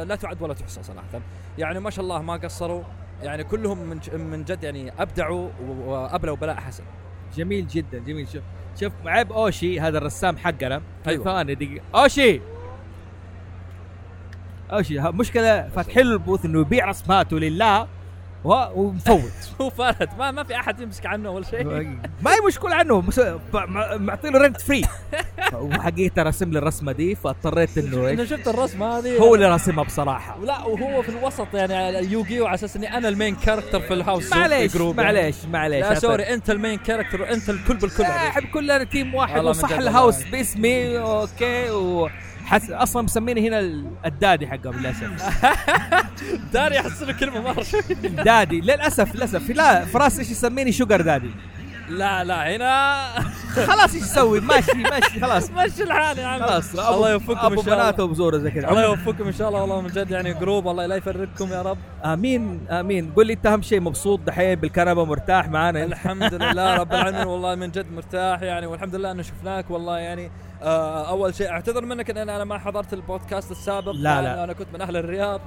لا 0.03 0.17
تعد 0.21 0.43
ولا 0.43 0.55
تحصى 0.55 0.83
صراحة. 0.83 1.21
يعني 1.59 1.81
ما 1.81 1.91
شاء 1.91 2.05
الله 2.05 2.23
ما 2.23 2.37
قصروا 2.37 2.83
يعني 3.23 3.45
كلهم 3.45 3.79
من 3.79 4.01
من 4.15 4.45
جد 4.45 4.65
يعني 4.65 4.93
أبدعوا 4.99 5.49
وأبلوا 5.87 6.37
بلاء 6.37 6.57
حسن. 6.57 6.85
جميل 7.37 7.67
جدا 7.67 7.99
جميل. 7.99 8.29
شوف 8.29 8.43
شوف 8.81 8.93
عيب 9.07 9.33
أوشي 9.33 9.81
هذا 9.81 9.99
الرسام 9.99 10.37
حقنا 10.37 10.83
أيوة. 11.07 11.25
ثاني 11.25 11.55
دقيقه 11.55 11.85
أوشي! 11.95 12.41
أوشي 14.73 15.01
مشكلة 15.01 15.69
فاتحين 15.69 16.07
له 16.07 16.13
ال 16.13 16.18
booth 16.18 16.45
إنه 16.45 16.61
يبيع 16.61 16.89
رسماته 16.89 17.39
لله. 17.39 17.89
ومفوت. 18.45 19.33
هو 19.61 19.73
ما 20.19 20.31
ما 20.31 20.45
في 20.45 20.57
أحد 20.57 20.81
يمسك 20.81 21.07
عنه 21.07 21.31
ولا 21.31 21.45
شيء. 21.45 21.65
ما 22.25 22.31
هي 22.35 22.41
مشكلة 22.47 22.75
عنه. 22.75 23.05
معطي 23.99 24.31
له 24.31 24.39
rent 24.39 24.61
free 24.61 24.83
وحقيقه 25.55 26.23
رسم 26.23 26.51
لي 26.51 26.59
الرسمة 26.59 26.93
دي 26.93 27.15
فاضطريت 27.15 27.79
إنه 27.79 28.11
أنا؟ 28.11 28.25
شفت 28.25 28.49
الرسم 28.49 28.83
هذه. 28.83 29.19
هو 29.19 29.35
اللي 29.35 29.47
راسمها 29.47 29.85
بصراحة. 29.85 30.39
لا 30.45 30.65
وهو 30.65 31.03
في 31.03 31.09
الوسط 31.09 31.55
يعني 31.55 32.07
يوغيو 32.13 32.47
على 32.47 32.55
أساس 32.55 32.77
إني 32.77 32.97
أنا 32.97 33.09
ال 33.09 33.14
main 33.14 33.37
character 33.37 33.81
في 33.81 33.95
ال 33.95 34.01
house 34.01 34.33
معليش 34.33 34.75
يعني. 34.75 34.93
معليش 34.93 35.37
معليش. 35.45 35.87
لا 35.87 35.95
sorry 35.95 36.35
أنت 36.35 36.51
ال 36.51 36.56
main 36.56 36.79
character 36.79 37.23
وانت 37.23 37.51
الكل 37.51 37.75
بالكل. 37.77 38.03
أحب 38.03 38.43
كلنا 38.43 38.85
team 38.85 39.15
واحد 39.15 39.45
وصح 39.45 39.71
ال 39.71 39.78
house. 39.78 40.23
باسمي 40.23 40.99
okay 40.99 41.71
وحس 42.45 42.71
أصلا 42.71 43.03
مسميني 43.03 43.49
هنا 43.49 43.61
ال- 43.61 43.91
ال 44.07 44.13
daddy 44.13 44.47
حقهم 44.47 44.79
للاسف 44.81 45.45
daddy 46.53 46.81
احس 46.81 47.03
انه 47.03 47.13
كلمه 47.13 47.41
مرة. 47.41 47.65
daddy. 48.25 48.61
للأسف 48.61 49.15
للأسف. 49.15 49.51
لا 49.51 49.85
فراس 49.85 50.19
إيش 50.19 50.31
يسميني؟ 50.31 50.73
sugar 50.73 51.01
daddy. 51.01 51.31
لا 51.89 52.25
لا 52.25 52.57
هنا 52.57 53.05
خلاص 53.55 53.95
إيش 53.95 54.03
يسوي؟ 54.03 54.41
ماشي 54.41 54.73
ماشي 54.91 55.21
خلاص. 55.21 55.51
مشي 55.51 55.83
الحال 55.83 56.19
يا 56.19 56.27
عم. 56.27 56.41
خلاص 56.43 56.79
الله 56.79 57.11
يوفقكم 57.11 57.47
أبو 57.47 57.61
إن 57.61 57.67
شاء 57.67 57.75
بنات 57.75 57.95
الله. 57.95 58.03
وأبو 58.05 58.15
زورة 58.15 58.39
زي 58.39 58.51
كذا. 58.51 58.71
الله 58.71 58.83
يوفقكم 58.85 59.25
إن 59.27 59.33
شاء 59.33 59.49
الله. 59.49 59.61
والله 59.61 59.81
من 59.81 59.89
جد 59.89 60.11
يعني 60.11 60.35
جروب 60.35 60.69
الله 60.69 60.87
لا 60.87 60.97
يفرقكم 60.97 61.49
يا 61.53 61.63
رب. 61.63 61.79
آمين 62.05 62.67
آمين. 62.71 63.13
قول 63.17 63.27
لي 63.27 63.33
أنت 63.33 63.47
أهم 63.47 63.63
شيء 63.63 63.81
مبسوط 63.81 64.21
دحين 64.21 64.55
بالكنبة 64.55 65.05
مرتاح 65.05 65.49
معانا 65.49 65.85
الحمد 65.85 66.35
لله 66.43 66.77
رب 66.77 66.93
العالمين. 66.93 67.27
والله 67.27 67.55
من 67.55 67.71
جد 67.71 67.93
مرتاح 67.93 68.43
يعني 68.43 68.67
والحمد 68.67 68.95
لله 68.95 69.11
إنه 69.11 69.23
شفناك. 69.23 69.71
والله 69.71 69.99
يعني 69.99 70.31
آه 70.63 71.09
أول 71.09 71.35
شيء 71.35 71.49
أعتذر 71.51 71.85
منك 71.85 72.11
إن 72.11 72.17
أنا 72.29 72.45
ما 72.45 72.59
حضرت 72.59 72.93
البودكاست 72.93 73.51
السابق. 73.51 73.93
لا، 73.93 73.99
لا. 74.01 74.23
لأن 74.23 74.39
أنا 74.39 74.53
كنت 74.53 74.69
من 74.75 74.81
أهل 74.81 74.97
الرياض 74.97 75.41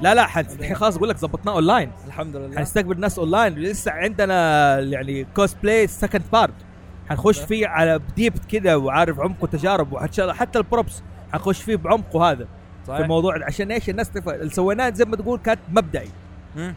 لا 0.00 0.14
لا 0.14 0.26
حد- 0.26 0.50
الحين 0.60 0.76
خلاص 0.76 0.96
أقول 0.96 1.08
لك 1.08 1.16
ظبطناه 1.18 1.52
اونلاين 1.52 1.90
فالحمد 2.04 2.36
لله. 2.36 2.56
حنستقبل 2.58 3.00
ناس 3.00 3.18
اونلاين 3.18 3.54
لسه 3.54 3.92
عندنا 3.92 4.78
يعني 4.80 5.26
cosplay 5.36 5.86
second 5.86 6.22
part 6.32 6.54
حنخش 7.10 7.40
okay. 7.40 7.48
فيه 7.48 7.66
على 7.66 8.00
deep 8.16 8.32
كده 8.48 8.78
وعارف 8.78 9.20
عمق 9.20 9.44
وحتى 9.92 10.32
حتى 10.32 10.58
ال 10.58 10.65
props 10.65 11.02
حنخش 11.32 11.62
فيه 11.62 11.76
بعمقه 11.76 12.30
هذا 12.30 12.44
في 12.44 12.86
صحيح. 12.86 13.00
الموضوع. 13.00 13.44
عشان 13.44 13.72
إيش؟ 13.72 13.90
الناس 13.90 14.10
تف... 14.10 14.28
اللي 14.28 14.50
سويناه 14.50 14.90
زي 14.90 15.04
ما 15.04 15.16
تقول 15.16 15.38
كانت 15.38 15.60
مبدئي. 15.68 16.08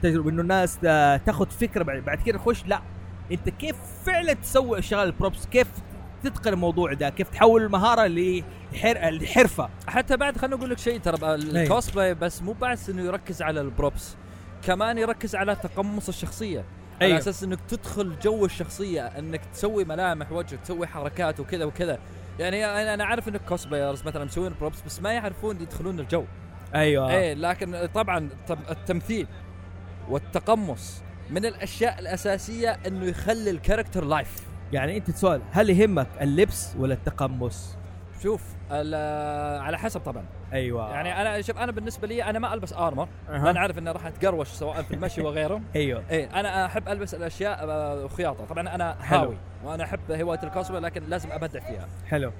تجربة 0.02 0.30
إنه 0.30 0.42
الناس 0.42 0.80
آه، 0.86 1.18
تاخذ 1.18 1.50
فكرة 1.50 1.84
بعد, 1.84 2.04
بعد 2.04 2.18
كده 2.22 2.38
نخش 2.38 2.66
لا 2.66 2.82
أنت 3.32 3.50
كيف 3.50 3.76
فعلا 4.06 4.34
تسوي 4.34 4.82
شغال 4.82 5.08
ال 5.08 5.14
props 5.14 5.46
كيف 5.46 5.68
تتقن 6.24 6.54
الموضوع 6.54 6.94
ده؟ 6.94 7.10
كيف 7.10 7.30
تحول 7.30 7.62
المهارة 7.62 8.08
لحر... 8.08 9.10
لحرفة؟ 9.10 9.70
حتى 9.88 10.18
بعد 10.18 10.38
خليني 10.38 10.56
أقول 10.56 10.70
لك 10.70 10.78
شيء. 10.78 11.00
ترى 11.00 11.36
الكوسبلاي 11.36 12.14
بس 12.14 12.42
مو 12.42 12.56
بس 12.62 12.90
إنه 12.90 13.02
يركز 13.02 13.42
على 13.42 13.62
ال 13.62 13.71
props 13.71 14.16
كمان 14.64 14.98
يركز 14.98 15.36
على 15.36 15.56
تقمص 15.56 16.08
الشخصية. 16.08 16.64
على 17.02 17.06
أيوه. 17.08 17.18
أساس 17.18 17.44
إنك 17.44 17.60
تدخل 17.70 18.20
جو 18.20 18.46
الشخصية 18.46 19.02
إنك 19.08 19.42
تسوي 19.54 19.86
ملامح 19.86 20.32
وجه 20.32 20.56
تسوي 20.56 20.88
حركات 20.88 21.40
وكذا 21.40 21.66
وكذا. 21.66 21.98
يعني 22.40 22.66
أنا 22.66 22.94
أنا 22.94 23.06
عارف 23.06 23.28
إنك 23.28 23.42
cosplayers 23.50 24.04
مثلا 24.04 24.26
مسوين 24.26 24.54
props 24.60 24.82
بس 24.86 25.02
ما 25.02 25.12
يعرفون 25.14 25.62
يدخلون 25.62 26.00
الجو. 26.00 26.24
أيوه. 26.76 27.12
إيه 27.12 27.34
لكن 27.34 27.90
طبعا 27.94 28.18
التم- 28.30 28.72
التمثيل 28.72 29.28
والتقمص 30.10 31.02
من 31.30 31.46
الأشياء 31.46 32.00
الأساسية 32.00 32.78
إنه 32.88 33.06
يخلي 33.06 33.50
ال 33.50 33.55
character 33.55 34.06
live 34.06 34.36
يعني 34.74 34.98
أنت 34.98 35.12
سؤال 35.12 35.42
هل 35.52 35.70
يهمك 35.70 36.08
اللبس 36.22 36.70
ولا 36.80 36.94
التقمص؟ 36.94 37.76
شوف 38.24 38.42
على 39.62 39.78
حسب 39.78 40.00
طبعا. 40.02 40.26
أيوه. 40.54 40.90
يعني 40.90 41.22
أنا 41.22 41.42
شوف 41.42 41.58
أنا 41.58 41.72
بالنسبة 41.72 42.08
لي 42.08 42.24
أنا 42.24 42.40
ما 42.40 42.54
ألبس 42.54 42.74
armor 42.74 43.08
أها. 43.30 43.46
لأن 43.46 43.58
عارف 43.58 43.78
إني 43.78 43.92
راح 43.92 44.06
أتقروش 44.06 44.48
سواء 44.48 44.82
في 44.82 44.94
المشي 44.94 45.22
وغيره. 45.22 45.62
أيوه. 45.76 46.04
إيه 46.10 46.40
أنا 46.40 46.66
أحب 46.66 46.90
ألبس 46.90 47.16
الأشياء 47.16 47.60
آه، 47.70 48.08
خياطة. 48.08 48.46
طبعا 48.46 48.76
أنا. 48.76 48.96
هاوي 49.00 49.38
وأنا 49.64 49.84
أحب 49.84 50.12
هواية 50.12 50.40
الكوسبلاي 50.44 50.82
لكن 50.82 51.04
لازم 51.04 51.32
أبدع 51.32 51.60
فيها. 51.60 51.88
حلو. 52.08 52.32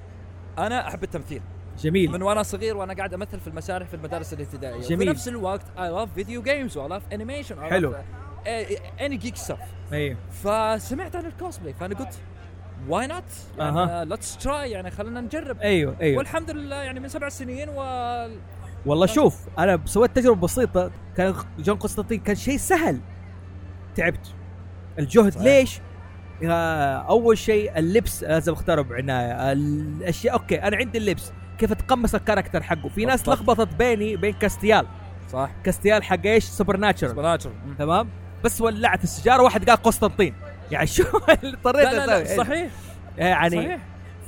أنا 0.58 0.88
أحب 0.88 1.02
التمثيل. 1.02 1.42
جميل. 1.78 2.10
من 2.10 2.22
وأنا 2.22 2.42
صغير 2.42 2.76
وأنا 2.76 2.94
قاعد 2.94 3.14
أمثل 3.14 3.40
في 3.40 3.48
المسارح 3.48 3.88
في 3.88 3.94
المدارس 3.94 4.32
الابتدائية. 4.32 4.80
جميل. 4.80 4.98
في 4.98 5.04
نفس 5.12 5.28
الوقت 5.28 5.64
I 5.78 5.88
love 5.88 6.12
video 6.14 6.42
games 6.42 6.76
و 6.76 6.88
I 6.88 6.91
love 6.91 7.02
animation 7.12 7.60
حلو. 7.70 7.94
any 9.00 9.16
geek 9.16 9.36
stuff 9.36 9.58
أيوه. 9.92 10.16
فسمعت 10.30 11.16
عن 11.16 11.26
الكوسبلاي 11.26 11.72
فأنا 11.74 11.94
قلت 11.94 12.18
why 12.88 13.06
not. 13.06 13.24
let's 14.08 14.36
try 14.36 14.70
يعني 14.70 14.90
خلينا 14.90 15.20
نجرب. 15.20 15.60
أيوه 15.60 15.96
أيوه. 16.00 16.18
والحمد 16.18 16.50
لله 16.50 16.76
يعني 16.76 17.00
من 17.00 17.08
سبع 17.08 17.28
سنين 17.28 17.68
و 17.68 17.80
والله 18.86 19.06
شوف 19.06 19.40
أنا 19.58 19.80
سويت 19.84 20.16
تجربة 20.16 20.40
بسيطة. 20.40 20.90
كان 21.16 21.34
جون 21.58 21.76
قسطنطين 21.76 22.20
كان 22.20 22.36
شيء 22.36 22.56
سهل. 22.56 23.00
تعبت. 23.94 24.34
الجهد 24.98 25.32
صحيح. 25.32 25.44
ليش؟ 25.44 25.80
أول 27.08 27.38
شيء 27.38 27.78
اللبس 27.78 28.22
لازم 28.22 28.52
أختاره 28.52 28.82
بعناية. 28.82 29.52
الأشياء 29.52 30.34
okay 30.34 30.62
أنا 30.62 30.76
عندي 30.76 30.98
اللبس. 30.98 31.32
كيف 31.58 31.72
اتقمص 31.72 32.14
ال 32.14 32.19
character 32.19 32.62
حقه؟ 32.62 32.88
في 32.88 33.04
ناس. 33.04 33.28
لخبطت 33.28 33.74
بيني 33.74 34.16
بين 34.16 34.32
كاستيال. 34.32 34.86
صح. 35.32 35.50
كاستيال 35.64 36.04
حق 36.04 36.26
إيش؟ 36.26 36.44
Supernatural 36.44 37.10
Supernatural 37.10 37.50
تمام؟ 37.78 38.08
بس 38.44 38.60
ولعت 38.60 39.04
السيجاره 39.04 39.42
واحد 39.42 39.70
قال 39.70 39.82
قسطنطين. 39.82 40.34
يعني 40.70 40.86
شو 40.86 41.02
اضطريت 41.44 41.84
لا 41.88 42.22
أسوي. 42.22 42.36
صحيح. 42.36 42.70
يعني 43.18 43.56
صحيح. 43.56 43.78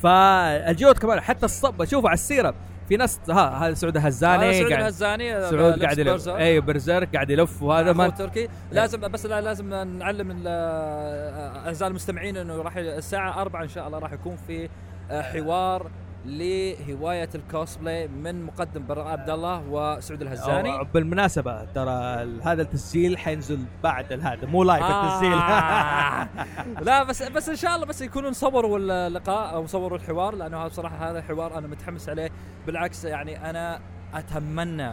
فالجهد 0.03 0.99
كمان 0.99 1.21
حتى 1.21 1.47
الصب 1.47 1.85
شوفوا 1.85 2.09
على 2.09 2.15
السيرة. 2.15 2.55
في 2.89 2.97
ناس 2.97 3.21
ها 3.31 3.49
هذا 3.67 3.75
سعود 3.75 3.97
هزاني 3.97 4.53
سعود 4.53 4.73
آه، 4.73 5.51
سعود 5.51 5.83
قاعد 5.85 5.99
يلف. 5.99 6.29
أيوه 6.29 6.65
Berserk 6.65 7.15
قاعد 7.15 7.31
يلف 7.31 7.63
وهذا 7.63 7.93
ما 7.93 8.09
تركي. 8.09 8.49
لازم 8.73 9.01
بس 9.01 9.27
لا 9.27 9.41
لازم 9.41 9.75
نعلم 9.99 10.43
أعزائي 10.47 11.91
المستمعين 11.91 12.37
إنه 12.37 12.63
راح 12.63 12.77
الساعة 12.77 13.41
4 13.41 13.63
إن 13.63 13.69
شاء 13.69 13.87
الله 13.87 13.99
راح 13.99 14.13
يكون 14.13 14.37
في 14.47 14.69
حوار 15.11 15.91
لهواية 16.27 17.29
الكوسبلاي 17.35 18.09
من 18.09 18.45
مقدم 18.45 18.87
براء 18.87 19.07
عبد 19.07 19.31
الله 19.31 19.63
وسعود 19.69 20.23
الهزاني. 20.23 20.85
بالمناسبة 20.95 21.65
ترى 21.65 22.27
هذا 22.43 22.63
التسجيل 22.63 23.19
حينزل 23.19 23.59
بعد 23.83 24.13
هذا 24.13 24.47
مو 24.47 24.65
live 24.65 24.83
التسجيل. 24.85 25.33
آه. 25.33 26.29
لا 26.87 27.03
بس 27.03 27.23
بس 27.23 27.49
إن 27.49 27.57
شاء 27.57 27.75
الله 27.75 27.87
بس 27.87 28.03
يكونوا 28.03 28.33
صوروا 28.33 28.79
اللقاء 28.79 29.55
أو 29.55 29.67
صوروا 29.67 29.99
الحوار 29.99 30.35
لأنه 30.35 30.59
هذا 30.59 30.69
بصراحه 30.69 31.11
هذا 31.11 31.19
الحوار 31.19 31.59
أنا 31.59 31.67
متحمس 31.67 32.09
عليه. 32.09 32.31
بالعكس 32.67 33.05
يعني 33.05 33.51
أنا 33.51 33.81
أتمنى 34.15 34.93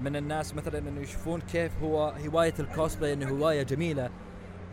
من 0.00 0.16
الناس 0.16 0.54
مثلا 0.54 0.78
إنه 0.78 1.00
يشوفون 1.00 1.40
كيف 1.40 1.72
هو 1.82 2.14
هواية 2.26 2.54
الكوسبلاي 2.60 3.12
إنه 3.12 3.28
هواية 3.28 3.62
جميلة 3.62 4.10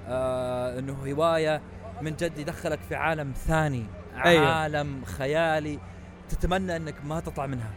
آه 0.08 0.80
إنه 0.80 0.94
هواية 0.94 1.62
من 2.02 2.16
جد 2.16 2.38
يدخلك 2.38 2.80
في 2.90 2.96
عالم 2.96 3.32
ثاني. 3.32 3.86
أيوه. 4.26 4.48
عالم 4.50 5.02
خيالي 5.06 5.80
تتمنى 6.30 6.76
إنك 6.76 6.96
ما 7.06 7.20
تطلع 7.20 7.46
منها. 7.46 7.70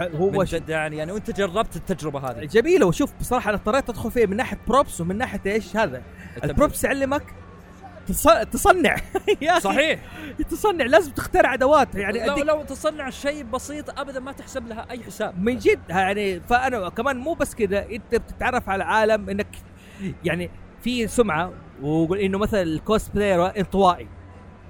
هو 0.00 0.30
من 0.30 0.44
جد 0.44 0.68
يعني 0.68 0.96
يعني 0.96 1.12
وانت 1.12 1.30
جربت 1.30 1.76
التجربة 1.76 2.30
هذه. 2.30 2.44
جميلة 2.44 2.86
وشوف 2.86 3.12
بصراحة 3.20 3.48
أنا 3.50 3.58
اضطريت 3.58 3.88
أدخل 3.90 4.10
فيه 4.10 4.26
من 4.26 4.36
ناحية 4.36 4.58
props 4.68 5.00
ومن 5.00 5.18
ناحية 5.18 5.40
إيش 5.46 5.76
هذا. 5.76 6.02
ال 6.44 6.51
props 6.51 6.84
يعلمك 6.84 7.22
تص- 8.08 8.44
تصنع. 8.52 8.96
يا 9.42 9.52
أخي، 9.52 9.60
صحيح. 9.60 10.00
تصنع 10.50 10.84
لازم 10.84 11.10
تخترع 11.12 11.54
أدوات. 11.54 11.94
يعني 11.94 12.26
لو 12.26 12.36
لو 12.36 12.62
تصنع 12.62 13.10
شيء 13.10 13.42
بسيط 13.44 13.98
أبدا 14.00 14.20
ما 14.20 14.32
تحسب 14.32 14.66
لها 14.66 14.86
أي 14.90 15.02
حساب. 15.04 15.42
من 15.42 15.58
جد 15.58 15.80
يعني 15.88 16.40
فأنا 16.40 16.88
كمان 16.88 17.16
مو 17.16 17.34
بس 17.34 17.54
كذا 17.54 17.86
أنت 17.90 18.14
بتتعرف 18.14 18.68
على 18.68 18.84
عالم 18.84 19.30
إنك 19.30 19.56
يعني 20.24 20.50
في 20.82 21.06
سمعة 21.06 21.52
ويقول 21.82 22.18
إنه 22.18 22.38
مثلا 22.38 22.62
ال 22.62 23.14
cosplayer 23.14 23.58
انطوائي 23.58 24.08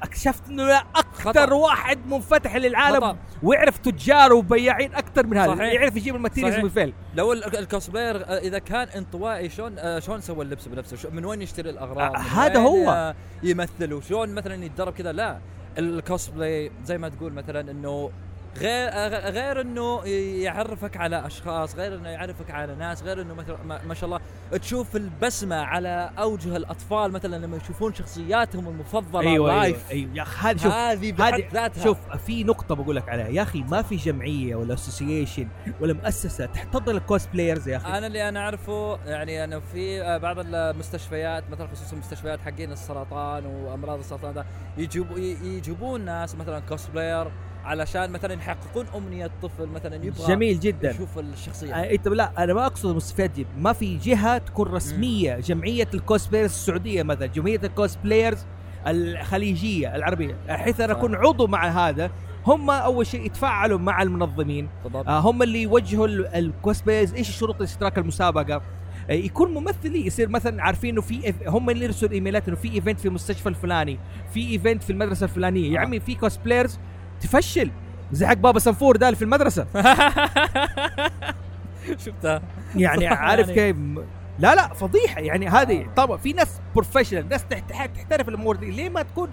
اكتشفت 0.02 0.48
إنه 0.48 0.76
أكثر 0.76 1.32
خطأ. 1.46 1.54
واحد 1.54 2.06
منفتح 2.06 2.56
للعالم 2.56 2.96
خطأ. 3.00 3.16
ويعرف 3.42 3.78
تجار 3.78 4.32
وبياعين 4.32 4.94
أكثر 4.94 5.26
من 5.26 5.36
هذا 5.36 5.54
صحيح. 5.54 5.72
يعرف 5.72 5.96
يجيب 5.96 6.16
ال 6.16 6.21
materials 6.21 6.66
فين 6.72 6.92
لو 7.14 7.32
ال- 7.32 7.56
ال 7.58 7.64
cosplayer 7.64 8.16
آه، 8.16 8.38
إذا 8.38 8.58
كان 8.58 8.88
انطوائي 8.88 9.48
شلون 9.48 9.78
آه، 9.78 9.98
شلون 9.98 10.20
سوى 10.20 10.44
اللبس 10.44 10.68
بنفسه 10.68 11.10
من 11.10 11.24
وين 11.24 11.42
يشتري 11.42 11.70
الأغراض 11.70 12.14
آه، 12.14 12.18
هذا 12.18 12.60
هو. 12.60 13.14
يمثل 13.42 13.92
وشلون 13.92 14.34
مثلا 14.34 14.64
يتدرب 14.64 14.92
كذا 14.92 15.12
لا 15.12 15.38
الكوسبلاي 15.78 16.70
زي 16.84 16.98
ما 16.98 17.08
تقول 17.08 17.32
مثلا 17.32 17.70
إنه 17.70 18.10
غير 18.60 18.90
غير 19.32 19.60
إنه 19.60 20.04
يعرفك 20.42 20.96
على 20.96 21.26
أشخاص 21.26 21.76
غير 21.76 21.94
إنه 21.94 22.08
يعرفك 22.08 22.50
على 22.50 22.74
ناس 22.74 23.02
غير 23.02 23.22
إنه 23.22 23.34
مثلا 23.34 23.56
ما 23.86 23.94
شاء 23.94 24.04
الله 24.04 24.20
تشوف 24.52 24.96
البسمة 24.96 25.56
على 25.56 26.10
أوجه 26.18 26.56
الأطفال 26.56 27.12
مثلا 27.12 27.36
لما 27.46 27.56
يشوفون 27.56 27.94
شخصياتهم 27.94 28.68
المفضلة 28.68 29.30
أيوه 29.30 29.56
live 29.56 29.90
أيوه. 29.90 30.10
يا 30.14 30.22
أخي 30.22 30.48
هذه 30.48 30.56
شوف 30.58 30.72
هذه 30.72 31.12
بحد 31.12 31.42
ذاتها. 31.52 31.84
شوف 31.84 31.98
في 32.26 32.44
نقطة 32.44 32.74
بقول 32.74 32.96
لك 32.96 33.08
عليها. 33.08 33.28
يا 33.28 33.42
أخي 33.42 33.62
ما 33.62 33.82
في 33.82 33.96
جمعية 33.96 34.56
ولا 34.56 34.74
association 34.74 35.48
ولا 35.80 35.92
مؤسسة 35.92 36.46
تحتضن 36.46 36.96
ال 36.96 37.28
cosplayers 37.32 37.68
يا 37.68 37.76
أخي. 37.76 37.98
أنا 37.98 38.06
اللي 38.06 38.28
أنا 38.28 38.40
أعرفه 38.40 38.98
يعني 39.06 39.44
انه 39.44 39.60
في 39.72 40.02
آه، 40.02 40.16
بعض 40.18 40.36
المستشفيات 40.38 41.50
مثلا 41.50 41.66
خصوصا 41.66 41.92
المستشفيات 41.92 42.40
حقين 42.40 42.72
السرطان 42.72 43.46
وأمراض 43.46 43.98
السرطان 43.98 44.34
ده 44.34 44.46
يجيبوا 44.78 45.18
يجيبون 45.18 46.00
ناس 46.04 46.34
مثلا 46.34 46.60
cosplayer 46.60 47.30
علشان 47.68 48.10
مثلا 48.10 48.34
يحققون 48.34 48.86
أمنية 48.96 49.30
طفل 49.42 49.66
مثلا 49.66 49.94
يبغى 49.96 50.26
جميل 50.28 50.60
جدا. 50.60 50.90
يشوف 50.90 51.18
الشخصية. 51.18 51.74
آه، 51.74 51.94
انت 51.94 52.08
لا 52.08 52.30
أنا 52.44 52.54
ما 52.54 52.66
أقصد 52.66 52.90
المستشفيات 52.90 53.30
دي. 53.30 53.46
ما 53.58 53.72
في 53.72 53.96
جهة 53.96 54.38
تكون 54.38 54.68
رسمية. 54.68 55.36
جمعية 55.40 55.88
ال 55.94 55.99
cosplayers 55.99 56.50
السعودية 56.50 57.02
مثلا 57.02 57.26
جمعية 57.26 57.60
ال 57.64 57.72
cosplayers 57.72 58.46
الخليجية 58.86 59.96
العربية 59.96 60.36
حيث 60.48 60.80
أنا. 60.80 60.92
اكون 60.92 61.14
عضو 61.14 61.46
مع 61.46 61.68
هذا 61.88 62.10
هم 62.46 62.70
أول 62.70 63.06
شيء 63.06 63.26
يتفاعلوا 63.26 63.78
مع 63.78 64.02
المنظمين. 64.02 64.68
بالضبط. 64.84 65.08
آه، 65.08 65.18
هم 65.20 65.42
اللي 65.42 65.62
يوجهوا 65.62 66.06
ال- 66.06 66.26
ال 66.26 66.34
cosplayers 66.34 67.14
إيش 67.14 67.30
شروط 67.30 67.62
اشتراك 67.62 67.98
المسابقة. 67.98 68.62
آه، 69.10 69.12
يكون 69.12 69.54
ممثلي 69.54 70.06
يصير 70.06 70.28
مثلا 70.28 70.62
عارفين 70.62 70.90
إنه 70.90 71.00
في 71.00 71.34
هم 71.46 71.70
اللي 71.70 71.84
يرسلوا 71.84 72.12
إيميلات 72.12 72.48
إنه 72.48 72.56
في 72.56 72.72
event 72.74 73.00
في 73.00 73.08
المستشفى 73.08 73.48
الفلاني 73.48 73.98
في 74.34 74.50
event 74.50 74.82
في 74.82 74.90
المدرسة 74.90 75.24
الفلانية. 75.24 75.72
يا 75.72 75.78
آه. 75.78 75.82
عمي 75.82 76.00
في 76.00 76.14
cosplayers 76.14 76.78
تفشل. 77.20 77.70
زي 78.12 78.26
حق 78.26 78.34
بابا 78.34 78.58
سنفور 78.58 78.96
ده 78.96 79.14
في 79.14 79.22
المدرسة. 79.22 79.66
شفتها. 82.06 82.42
يعني 82.76 83.06
عارف 83.06 83.48
يعني. 83.48 83.72
كيف؟ 83.72 83.76
لا 84.38 84.54
لا 84.54 84.74
فضيحة. 84.74 85.20
يعني 85.20 85.48
هذه 85.48 85.86
طبعا 85.96 86.16
في 86.16 86.32
ناس 86.32 86.60
professional 86.74 87.28
ناس 87.28 87.44
تحت- 87.44 87.72
تحترف 87.96 88.28
الأمور 88.28 88.56
دي. 88.56 88.70
ليه 88.70 88.88
ما 88.88 89.02
تكون 89.02 89.30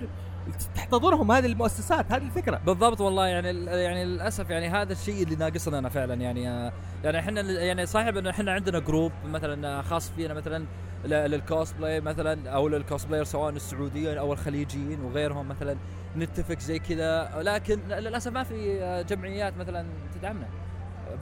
تحتضنهم 0.75 1.31
هذه 1.31 1.45
المؤسسات 1.45 2.11
هذه 2.11 2.23
الفكرة. 2.23 2.61
بالضبط 2.65 3.01
والله 3.01 3.27
يعني 3.27 3.65
يعني 3.65 4.05
للأسف 4.05 4.49
يعني 4.49 4.69
هذا 4.69 4.93
الشيء 4.93 5.23
اللي 5.23 5.35
ناقصنا 5.35 5.79
أنا 5.79 5.89
فعلا 5.89 6.13
يعني 6.13 6.49
آه، 6.49 6.73
يعني 7.03 7.19
إحنا 7.19 7.41
يعني 7.41 7.85
صحيح 7.85 8.07
إنه 8.07 8.29
إحنا 8.29 8.51
عندنا 8.51 8.79
group 8.79 9.11
مثلا 9.25 9.81
خاص 9.81 10.09
فينا 10.09 10.33
مثلا 10.33 10.65
للكوسبلاي 11.05 12.01
مثلا 12.01 12.49
أو 12.49 12.67
لل 12.67 12.78
cosplayer 12.78 13.23
سواء 13.23 13.49
السعوديين 13.49 14.17
أو 14.17 14.33
الخليجيين 14.33 15.01
وغيرهم 15.01 15.47
مثلا 15.47 15.75
نتفق 16.17 16.59
زي 16.59 16.79
كذا. 16.79 17.31
لكن 17.41 17.79
للأسف 17.89 18.31
ما 18.31 18.43
في 18.43 18.81
آه، 18.81 19.01
جمعيات 19.01 19.57
مثلا 19.57 19.85
تدعمنا 20.15 20.47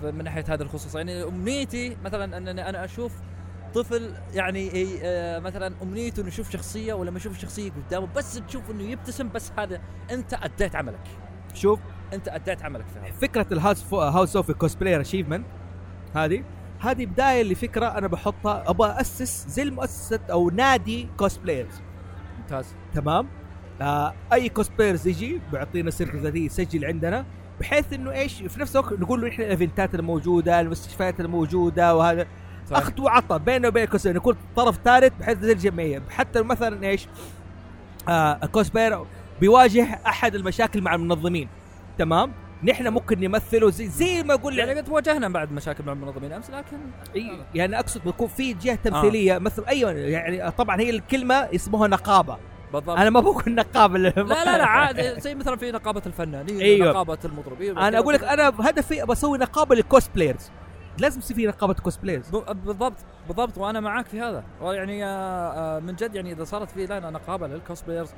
من 0.04 0.24
ناحية 0.24 0.46
هذا 0.50 0.64
الخصوص 0.64 0.96
يعني 0.96 1.24
أمنيتي 1.24 1.98
مثلا 2.04 2.38
إنني 2.38 2.70
أنا 2.70 2.86
أشوف 2.86 3.12
طفل 3.74 4.14
يعني 4.34 4.72
آه، 5.04 5.40
مثلا 5.40 5.74
أمنيته 5.82 6.20
إنه 6.22 6.28
يشوف 6.28 6.50
شخصية 6.50 6.94
ولما 6.94 7.18
يشوف 7.18 7.36
الشخصيه 7.36 7.72
قدامه 7.72 8.08
بس 8.16 8.42
تشوف 8.48 8.72
إنه 8.72 8.84
يبتسم 8.84 9.30
بس 9.30 9.52
هذا 9.58 9.82
أنت 10.12 10.34
أديت 10.34 10.76
عملك. 10.76 11.08
شوف. 11.54 11.80
أنت 12.14 12.28
أديت 12.28 12.64
عملك 12.64 12.86
في 12.88 13.00
هذا. 13.00 13.12
فكرة 13.12 13.48
ال 13.52 13.59
house 13.59 13.94
house 13.94 14.36
of 14.36 14.52
cosplayer 14.52 15.02
achievement 15.02 15.46
هذه. 16.16 16.44
هذه 16.80 17.06
بداية 17.06 17.44
لفكرة 17.44 17.86
أنا 17.86 18.08
بحطها 18.08 18.70
أبغى 18.70 19.02
أسس 19.02 19.48
زي 19.48 19.64
المؤسسة 19.64 20.20
أو 20.32 20.50
نادي 20.50 21.08
cosplayers 21.18 21.82
ممتاز. 22.40 22.66
تمام؟ 22.94 23.28
آه 23.82 24.14
أي 24.34 24.50
cosplayers 24.50 25.08
يجي 25.08 25.42
بيعطينا 25.52 25.92
سيرة 25.92 26.16
ذاتيه 26.16 26.46
يسجل 26.46 26.86
عندنا 26.86 27.26
بحيث 27.60 27.94
إنه 27.94 28.12
إيش 28.12 28.44
في 28.44 28.60
نفس 28.60 28.76
الوقت 28.76 28.94
نقول 28.94 29.22
له 29.22 29.28
إحنا 29.28 29.46
ال 29.46 29.53
eventات 29.53 29.96
الموجودة 29.96 30.60
المستشفيات 30.60 31.20
الموجودة 31.20 31.96
وهذا. 31.96 32.28
أخذ 32.72 33.02
وعطى 33.02 33.40
بينه 33.40 33.68
وبين 33.68 33.84
ال 33.84 33.87
cosplayer 33.87 34.18
نكون 34.18 34.36
طرف 34.56 34.80
ثالث 34.86 35.14
بحيث 35.20 35.40
زي 35.40 35.52
الجمعية. 35.52 36.02
حتى 36.10 36.42
مثلا 36.42 36.88
إيش؟ 36.88 37.08
آه 38.10 38.40
ال 38.44 38.49
cosplayer 38.49 39.00
بيواجه 39.42 40.00
أحد 40.08 40.36
المشاكل 40.36 40.82
مع 40.82 40.96
المنظمين. 40.96 41.48
تمام؟ 41.98 42.32
نحن 42.64 42.88
ممكن 42.88 43.20
نمثله 43.20 43.70
زي 43.70 43.88
زي 43.88 44.24
ما 44.24 44.34
أقول 44.34 44.60
يعني 44.60 44.74
قد 44.74 44.90
واجهنا 44.90 45.30
بعد 45.30 45.52
مشاكل 45.52 45.84
مع 45.86 45.94
المنظمين 45.94 46.34
أمس 46.34 46.50
لكن 46.50 46.78
يعني 47.56 47.80
أقصد 47.80 48.02
بيكون 48.04 48.28
في 48.28 48.54
جهة 48.54 48.76
تمثيلية. 48.76 49.38
مثل 49.38 49.64
أيوه 49.68 49.92
يعني 49.92 50.52
طبعا 50.52 50.82
هي 50.82 50.90
الكلمة 50.90 51.36
اسمها 51.36 51.88
نقابة. 51.88 52.38
بالضبط. 52.74 52.98
أنا 52.98 53.10
ما 53.10 53.20
بقول 53.20 53.44
نقابة. 53.48 53.98
لا 53.98 54.10
لا 54.10 54.58
لا 54.58 54.66
عادي. 54.66 55.20
زي 55.20 55.36
مثلا 55.36 55.56
في 55.56 55.72
نقابة 55.72 56.02
الفنانين 56.06 56.60
أيوة. 56.60 56.90
نقابة 56.90 57.18
المطربين. 57.26 57.78
أنا 57.78 58.00
أقول 58.00 58.14
لك 58.14 58.24
أنا 58.24 58.54
هدفي 58.60 59.06
بسوي 59.06 59.38
نقابة 59.38 59.76
لل 59.76 59.88
cosplayers 59.88 60.52
لازم 61.00 61.20
يصير 61.20 61.36
في 61.38 61.48
نقابه 61.48 61.74
cosplayers 61.74 62.30
ب- 62.30 62.66
بالضبط 62.66 62.98
بالضبط 63.28 63.58
وأنا 63.58 63.80
معاك 63.80 64.06
في 64.06 64.22
هذا. 64.22 64.44
يعني 64.62 65.06
من 65.82 65.96
جد 65.96 66.16
يعني 66.16 66.32
إذا 66.32 66.44
صارت 66.44 66.70
في 66.72 66.86
لنا 66.86 67.10
نقابة 67.10 67.48
لل 67.48 67.58
cosplayers 67.58 68.10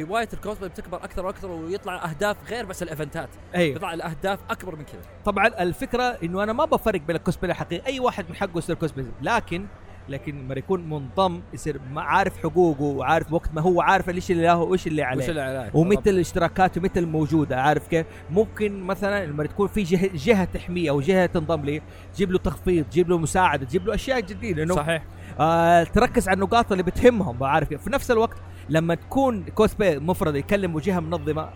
هواية 0.00 0.28
الكوسبلاي 0.32 0.68
بتكبر 0.70 0.96
أكثر 1.04 1.26
وأكثر 1.26 1.50
ويطلع 1.50 2.04
أهداف 2.10 2.36
غير 2.50 2.64
بس 2.66 2.82
ال 2.82 2.88
eventات. 2.88 3.28
أيوه. 3.54 3.74
بيطلع 3.74 3.94
الأهداف 3.94 4.38
أكبر 4.50 4.76
من 4.76 4.84
كذا. 4.84 5.00
طبعا 5.24 5.46
الفكرة 5.46 6.02
إنه 6.02 6.42
أنا 6.42 6.52
ما 6.52 6.64
بفرق 6.64 7.00
بين 7.00 7.16
ال 7.16 7.19
cosplayer 7.19 7.50
الحقيقي 7.54 7.86
أي 7.86 8.00
واحد 8.00 8.24
من 8.28 8.36
حقه 8.36 8.58
يصير 8.58 8.74
cosplayer 8.76 9.10
لكن 9.22 9.66
لكن 10.08 10.38
لما 10.38 10.54
يكون 10.54 10.90
منضم 10.90 11.40
يصير 11.54 11.80
ما 11.92 12.02
عارف 12.02 12.38
حقوقه 12.38 12.82
وعارف 12.82 13.32
وقت 13.32 13.50
ما 13.54 13.60
هو 13.60 13.80
عارف 13.80 14.08
إيش 14.08 14.30
اللي 14.30 14.42
له 14.42 14.56
وإيش 14.56 14.86
اللي 14.86 15.02
عليه. 15.02 15.28
اللي 15.28 15.70
ومتى 15.74 16.10
الاشتراكات 16.10 16.78
ومتى 16.78 17.00
الموجوده 17.00 17.62
عارف 17.62 17.88
كيف؟ 17.88 18.06
ممكن 18.30 18.82
مثلا 18.82 19.26
لما 19.26 19.46
تكون 19.46 19.68
في 19.68 19.82
جهه, 19.82 20.10
جهة 20.14 20.44
تحمية 20.44 20.90
أو 20.90 21.00
جهة 21.00 21.26
تنضم 21.26 21.64
لي 21.64 21.82
تجيب 22.14 22.32
له 22.32 22.38
تخفيض 22.38 22.84
تجيب 22.84 23.08
له 23.08 23.18
مساعدة 23.18 23.66
تجيب 23.66 23.86
له 23.86 23.94
أشياء 23.94 24.20
جديدة 24.20 24.58
لأنه 24.58 24.74
صحيح. 24.74 25.04
آه 25.40 25.84
تركز 25.84 26.28
على 26.28 26.34
النقاط 26.36 26.72
اللي 26.72 26.82
بتهمهم 26.82 27.44
عارف 27.44 27.68
كيف؟ 27.68 27.82
في 27.82 27.90
نفس 27.90 28.10
الوقت 28.10 28.36
لما 28.68 28.94
تكون 28.94 29.44
كوسبلاي 29.44 29.98
مفرد 29.98 30.36
يكلم 30.36 30.78
جهه 30.78 31.00
منظمة. 31.00 31.48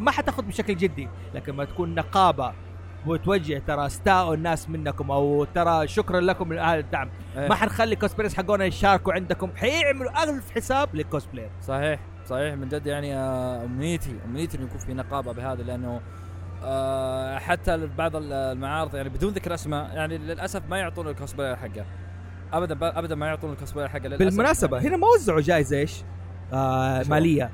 ما 0.00 0.10
حتاخذ 0.10 0.42
بشكل 0.42 0.76
جدي 0.76 1.08
لكن 1.34 1.52
لما 1.52 1.64
تكون 1.64 1.94
نقابة 1.94 2.52
وتوجه 3.06 3.62
ترى 3.66 3.86
استاءوا 3.86 4.34
الناس 4.34 4.68
منكم 4.68 5.10
أو 5.10 5.44
ترى 5.44 5.88
شكرا 5.88 6.20
لكم 6.20 6.52
لهذا 6.52 6.80
الدعم. 6.80 7.08
إيه. 7.36 7.48
ما 7.48 7.54
حنخلي 7.54 7.96
cosplayers 7.96 8.34
حقونا 8.34 8.64
يشاركوا 8.64 9.12
عندكم. 9.12 9.50
حيعملوا 9.56 10.22
ألف 10.24 10.50
حساب 10.50 10.94
لل 10.94 11.04
cosplayer 11.04 11.50
صحيح 11.62 12.00
صحيح. 12.26 12.54
من 12.54 12.68
جد 12.68 12.86
يعني 12.86 13.16
آه، 13.16 13.64
أمنيتي 13.64 14.16
أمنيتي 14.24 14.56
انه 14.56 14.66
يكون 14.66 14.78
في 14.78 14.94
نقابة 14.94 15.32
بهذا 15.32 15.62
لأنه 15.62 16.00
آه، 16.64 17.38
حتى 17.38 17.86
بعض 17.98 18.12
المعارض 18.16 18.94
يعني 18.94 19.08
بدون 19.08 19.32
ذكر 19.32 19.54
أسماء 19.54 19.94
يعني 19.94 20.18
للأسف 20.18 20.62
ما 20.70 20.78
يعطون 20.78 21.08
ال 21.08 21.13
cosplayer 21.13 21.56
حقه. 21.56 21.84
ابدا 22.52 22.98
ابدا 22.98 23.14
ما 23.14 23.26
يعطون 23.26 23.52
ال 23.52 23.56
cosplayer 23.56 23.88
حقه 23.88 24.08
للأسف. 24.08 24.24
بالمناسبة 24.24 24.76
يعني 24.76 24.88
هنا 24.88 24.96
ما 24.96 25.06
وزعوا 25.06 25.40
جائزه 25.40 25.76
إيش؟ 25.76 26.02
آه؟ 26.52 27.02
مالية. 27.08 27.50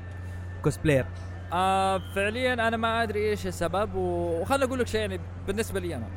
كوسبلاير 0.63 1.05
آه 1.53 2.01
فعليا 2.15 2.53
أنا 2.53 2.77
ما 2.77 3.03
أدري 3.03 3.29
إيش 3.29 3.47
السبب 3.47 3.95
وخلنا 3.95 4.65
أقول 4.65 4.79
لك 4.79 4.87
شيء 4.87 5.01
يعني 5.01 5.19
بالنسبة 5.47 5.79
لي 5.79 5.95
أنا 5.95 6.07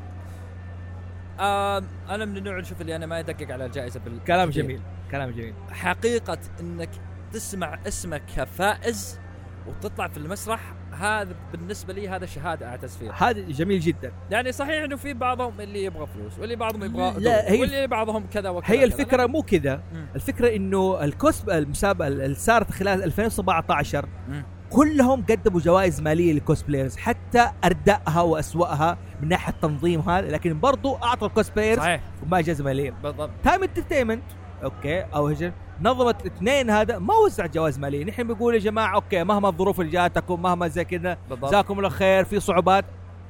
آه 1.41 1.83
أنا 2.11 2.25
من 2.25 2.37
النوع 2.37 2.59
نشوف 2.61 2.81
اللي 2.81 2.97
أنا 2.97 3.07
ما 3.07 3.19
يدقق 3.21 3.51
على 3.53 3.67
الجائزة 3.67 4.01
بال 4.01 4.25
كلام 4.25 4.51
جميل 4.51 4.81
كلام 5.11 5.31
جميل 5.31 5.55
حقيقة 5.71 6.39
إنك 6.61 6.91
تسمع 7.33 7.79
اسمك 7.89 8.23
كفائز 8.37 9.19
وتطلع 9.67 10.09
في 10.09 10.17
المسرح 10.17 10.61
هذا 10.93 11.35
بالنسبة 11.53 11.93
لي 11.93 12.09
هذا 12.09 12.27
شهادة 12.27 12.69
أعتز 12.69 12.97
فيها 12.97 13.13
هذا 13.31 13.41
جميل 13.41 13.81
جدا 13.81 14.13
يعني 14.31 14.53
صحيح 14.53 14.83
إنه 14.85 14.97
في 14.97 15.15
بعضهم 15.15 15.61
اللي 15.61 15.85
يبغى 15.85 16.07
فلوس 16.07 16.39
واللي 16.39 16.57
بعضهم 16.57 16.85
يبغى 16.85 17.15
لا، 17.21 17.51
هي- 17.53 17.61
واللي 17.61 17.87
بعضهم 17.87 18.27
كذا 18.27 18.49
وكذا 18.49 18.73
هي 18.73 18.77
كذا. 18.77 18.85
الفكرة 18.87 19.27
مو 19.27 19.43
كذا. 19.43 19.83
الفكرة 20.15 20.57
إنه 20.57 21.05
ال 21.05 21.12
cosp- 21.12 21.51
المسابقة 21.51 22.09
اللي 22.09 22.35
صارت 22.35 22.71
خلال 22.71 23.03
2017 23.05 24.09
مم. 24.29 24.45
كلهم 24.73 25.25
قدموا 25.31 25.61
جوائز 25.61 26.01
مالية 26.01 26.33
لل 26.33 26.43
cosplayers 26.43 26.97
حتى 26.97 27.51
اردأها 27.65 28.21
وأسوأها 28.21 28.99
من 29.23 29.29
ناحية 29.29 29.55
تنظيم 29.63 30.01
هذا 30.01 30.29
لكن 30.29 30.61
برضو 30.61 30.95
أعطوا 30.95 31.29
ال 31.29 31.33
cosplayers 31.33 31.79
صحيح. 31.79 32.01
وما 32.23 32.41
جائزه 32.41 32.65
مالية. 32.65 32.95
بالضبط. 33.03 33.31
Time 33.45 33.63
Entertainment 33.63 34.23
okay 34.65 35.01
أو 35.01 35.27
هجر 35.29 35.53
نظمت 35.81 36.27
اثنين 36.27 36.71
هذا 36.71 36.99
ما 36.99 37.15
وزع 37.15 37.47
جوائز 37.47 37.79
مالية. 37.79 38.05
نحن 38.05 38.23
بنقول 38.23 38.55
يا 38.55 38.59
جماعة 38.59 38.95
okay 38.95 39.25
مهما 39.25 39.49
الظروف 39.49 39.81
اللي 39.81 39.93
جاتكم 39.93 40.43
مهما 40.43 40.69
زي 40.69 40.85
كذا 40.85 41.19
بالضبط. 41.31 41.51
جزاكم 41.51 41.79
الله 41.79 41.89
خير 41.89 42.25
في 42.25 42.41
صعوبات. 42.41 42.85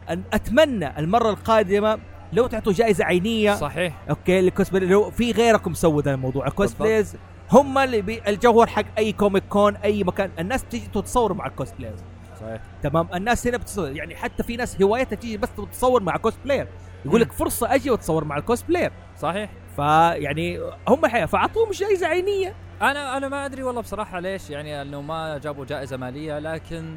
أتمنى 0.09 0.99
المرة 0.99 1.31
القادمة 1.31 1.99
لو 2.33 2.47
تعطوا 2.47 2.73
جائزة 2.73 3.05
عينية 3.05 3.55
صحيح. 3.55 4.03
okay 4.11 4.41
ال 4.41 4.47
cosplay 4.47 4.89
لو 4.89 5.11
في 5.11 5.33
غيركم 5.33 5.75
سووا 5.75 6.03
ذا 6.03 6.15
الموضوع. 6.15 6.47
ال 6.47 6.53
cosplayers 6.53 7.17
هم 7.53 7.79
اللي 7.79 8.03
بي 8.03 8.23
الجوهر 8.29 8.67
حق 8.67 8.85
أي 8.99 9.13
Comic 9.13 9.45
Con 9.49 9.77
أي 9.77 10.05
مكان. 10.05 10.31
الناس 10.39 10.65
تيجي 10.65 10.87
تتصور 10.87 11.33
مع 11.35 11.47
ال 11.47 11.51
cosplayers 11.51 11.99
صحيح. 12.41 12.61
تمام؟ 12.83 13.09
الناس 13.15 13.47
هنا 13.47 13.57
بتصور. 13.57 13.89
يعني 13.91 14.17
حتى 14.17 14.43
في 14.43 14.57
ناس 14.57 14.83
هوايتها 14.83 15.17
تيجي 15.17 15.37
بس 15.37 15.49
تتصور 15.57 16.03
مع 16.03 16.17
cosplayer 16.17 16.69
يقول 17.05 17.21
لك 17.21 17.33
فرصة 17.33 17.75
أجي 17.75 17.91
وأتصور 17.91 18.25
مع 18.25 18.37
ال 18.37 18.42
cosplayer 18.42 18.93
صحيح. 19.19 19.51
فيعني 19.77 20.61
هم 20.89 21.05
الحقيقة 21.05 21.27
فأعطوهم 21.27 21.71
جائزة 21.71 22.07
عينية. 22.07 22.55
أنا 22.83 23.17
أنا 23.17 23.29
ما 23.29 23.45
أدري 23.47 23.63
والله 23.63 23.81
بصراحة 23.81 24.21
ليش. 24.21 24.51
يعني 24.51 24.83
إنه 24.83 25.01
ما 25.01 25.39
جابوا 25.39 25.65
جائزة 25.65 25.97
مالية 25.97 26.39
لكن 26.39 26.97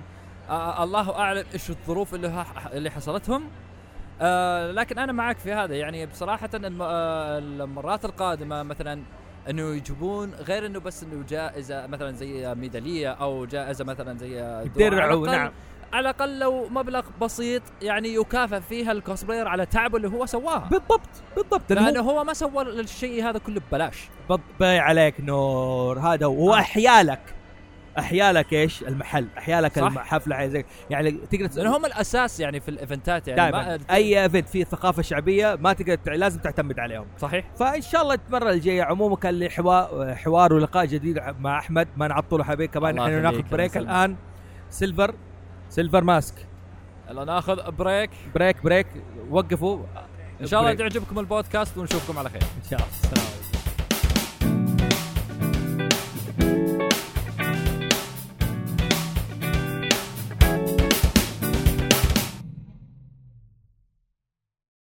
آه 0.49 0.83
الله 0.83 1.15
أعلم 1.19 1.43
إيش 1.53 1.69
الظروف 1.69 2.13
اللي 2.15 2.27
ها- 2.27 2.69
اللي 2.73 2.89
حصلتهم. 2.89 3.43
آه 4.21 4.71
لكن 4.71 4.99
أنا 4.99 5.11
معك 5.11 5.37
في 5.37 5.53
هذا. 5.53 5.75
يعني 5.75 6.05
بصراحة 6.05 6.49
الم- 6.53 6.81
المرات 6.81 8.05
القادمة 8.05 8.63
مثلا 8.63 9.01
انه 9.49 9.75
يجيبون 9.75 10.31
غير 10.33 10.65
انه 10.65 10.79
بس 10.79 11.03
انه 11.03 11.25
جائزة 11.29 11.87
مثلا 11.87 12.11
زي 12.11 12.55
ميدالية 12.55 13.09
أو 13.11 13.45
جائزة 13.45 13.85
مثلا 13.85 14.17
زي. 14.17 14.65
درع 14.77 15.13
ونعم 15.13 15.51
على 15.93 16.09
الاقل 16.09 16.39
لو 16.39 16.67
مبلغ 16.69 17.03
بسيط 17.21 17.61
يعني 17.81 18.13
يكافئ 18.13 18.59
فيها 18.59 18.91
ال 18.91 18.97
cosplayer 18.97 19.47
على 19.47 19.65
تعبه 19.65 19.97
اللي 19.97 20.07
هو 20.07 20.25
سواها 20.25 20.67
بالضبط 20.71 21.09
بالضبط. 21.35 21.71
لأنه 21.71 21.85
لأنه 21.85 22.01
هو 22.01 22.23
ما 22.23 22.33
سوى 22.33 22.61
الشيء 22.61 23.29
هذا 23.29 23.39
كله 23.39 23.61
ببلاش. 23.71 24.09
باي 24.59 24.79
عليك 24.79 25.21
نور. 25.21 25.99
هذا 25.99 26.25
هو 26.25 26.53
آه. 26.53 26.61
أحيالك 27.99 28.35
احيالك 28.35 28.53
إيش؟ 28.53 28.83
المحل. 28.83 29.27
أحيالك 29.37 29.79
صح. 29.79 29.85
الحفله 29.85 30.47
زي 30.47 30.65
يعني 30.89 31.11
تقدر 31.11 31.49
لأن 31.55 31.67
هم 31.67 31.85
الأساس 31.85 32.39
يعني 32.39 32.59
في 32.59 32.69
الإيفنتات 32.69 33.27
يعني 33.27 33.41
دائما. 33.51 33.77
ما 33.77 33.95
أي 33.95 34.23
event 34.23 34.49
فيه 34.49 34.63
ثقافة 34.63 35.01
شعبية 35.01 35.57
ما 35.61 35.73
تقدر 35.73 36.11
لازم 36.13 36.39
تعتمد 36.39 36.79
عليهم. 36.79 37.05
صحيح. 37.19 37.45
فإن 37.59 37.81
شاء 37.81 38.01
الله 38.01 38.19
المره 38.27 38.49
الجايه 38.49 38.83
عموما 38.83 39.15
كان 39.15 39.33
لي 39.33 39.49
حوار 39.49 40.15
حوار 40.15 40.53
ولقاء 40.53 40.85
جديد 40.85 41.21
مع 41.39 41.59
أحمد. 41.59 41.87
ما 41.97 42.07
نعطله 42.07 42.43
حبيب 42.43 42.69
كمان 42.69 42.99
إحنا 42.99 43.21
ناخذ 43.21 43.41
break. 43.41 43.77
الآن. 43.77 44.15
سيلفر. 44.69 45.15
سيلفر 45.69 46.03
ماسك. 46.03 46.35
يلا 47.09 47.25
ناخذ 47.25 47.71
break. 47.71 48.09
break 48.35 48.63
break. 48.63 48.87
وقفوا. 49.29 49.79
إن 50.41 50.47
شاء 50.47 50.59
الله. 50.59 50.73
تعجبكم 50.73 51.19
البودكاست 51.19 51.77
ونشوفكم 51.77 52.19
على 52.19 52.29
خير. 52.29 52.41
إن 52.41 52.69
شاء 52.69 52.79
الله. 52.79 52.89
عليكم. 53.05 53.44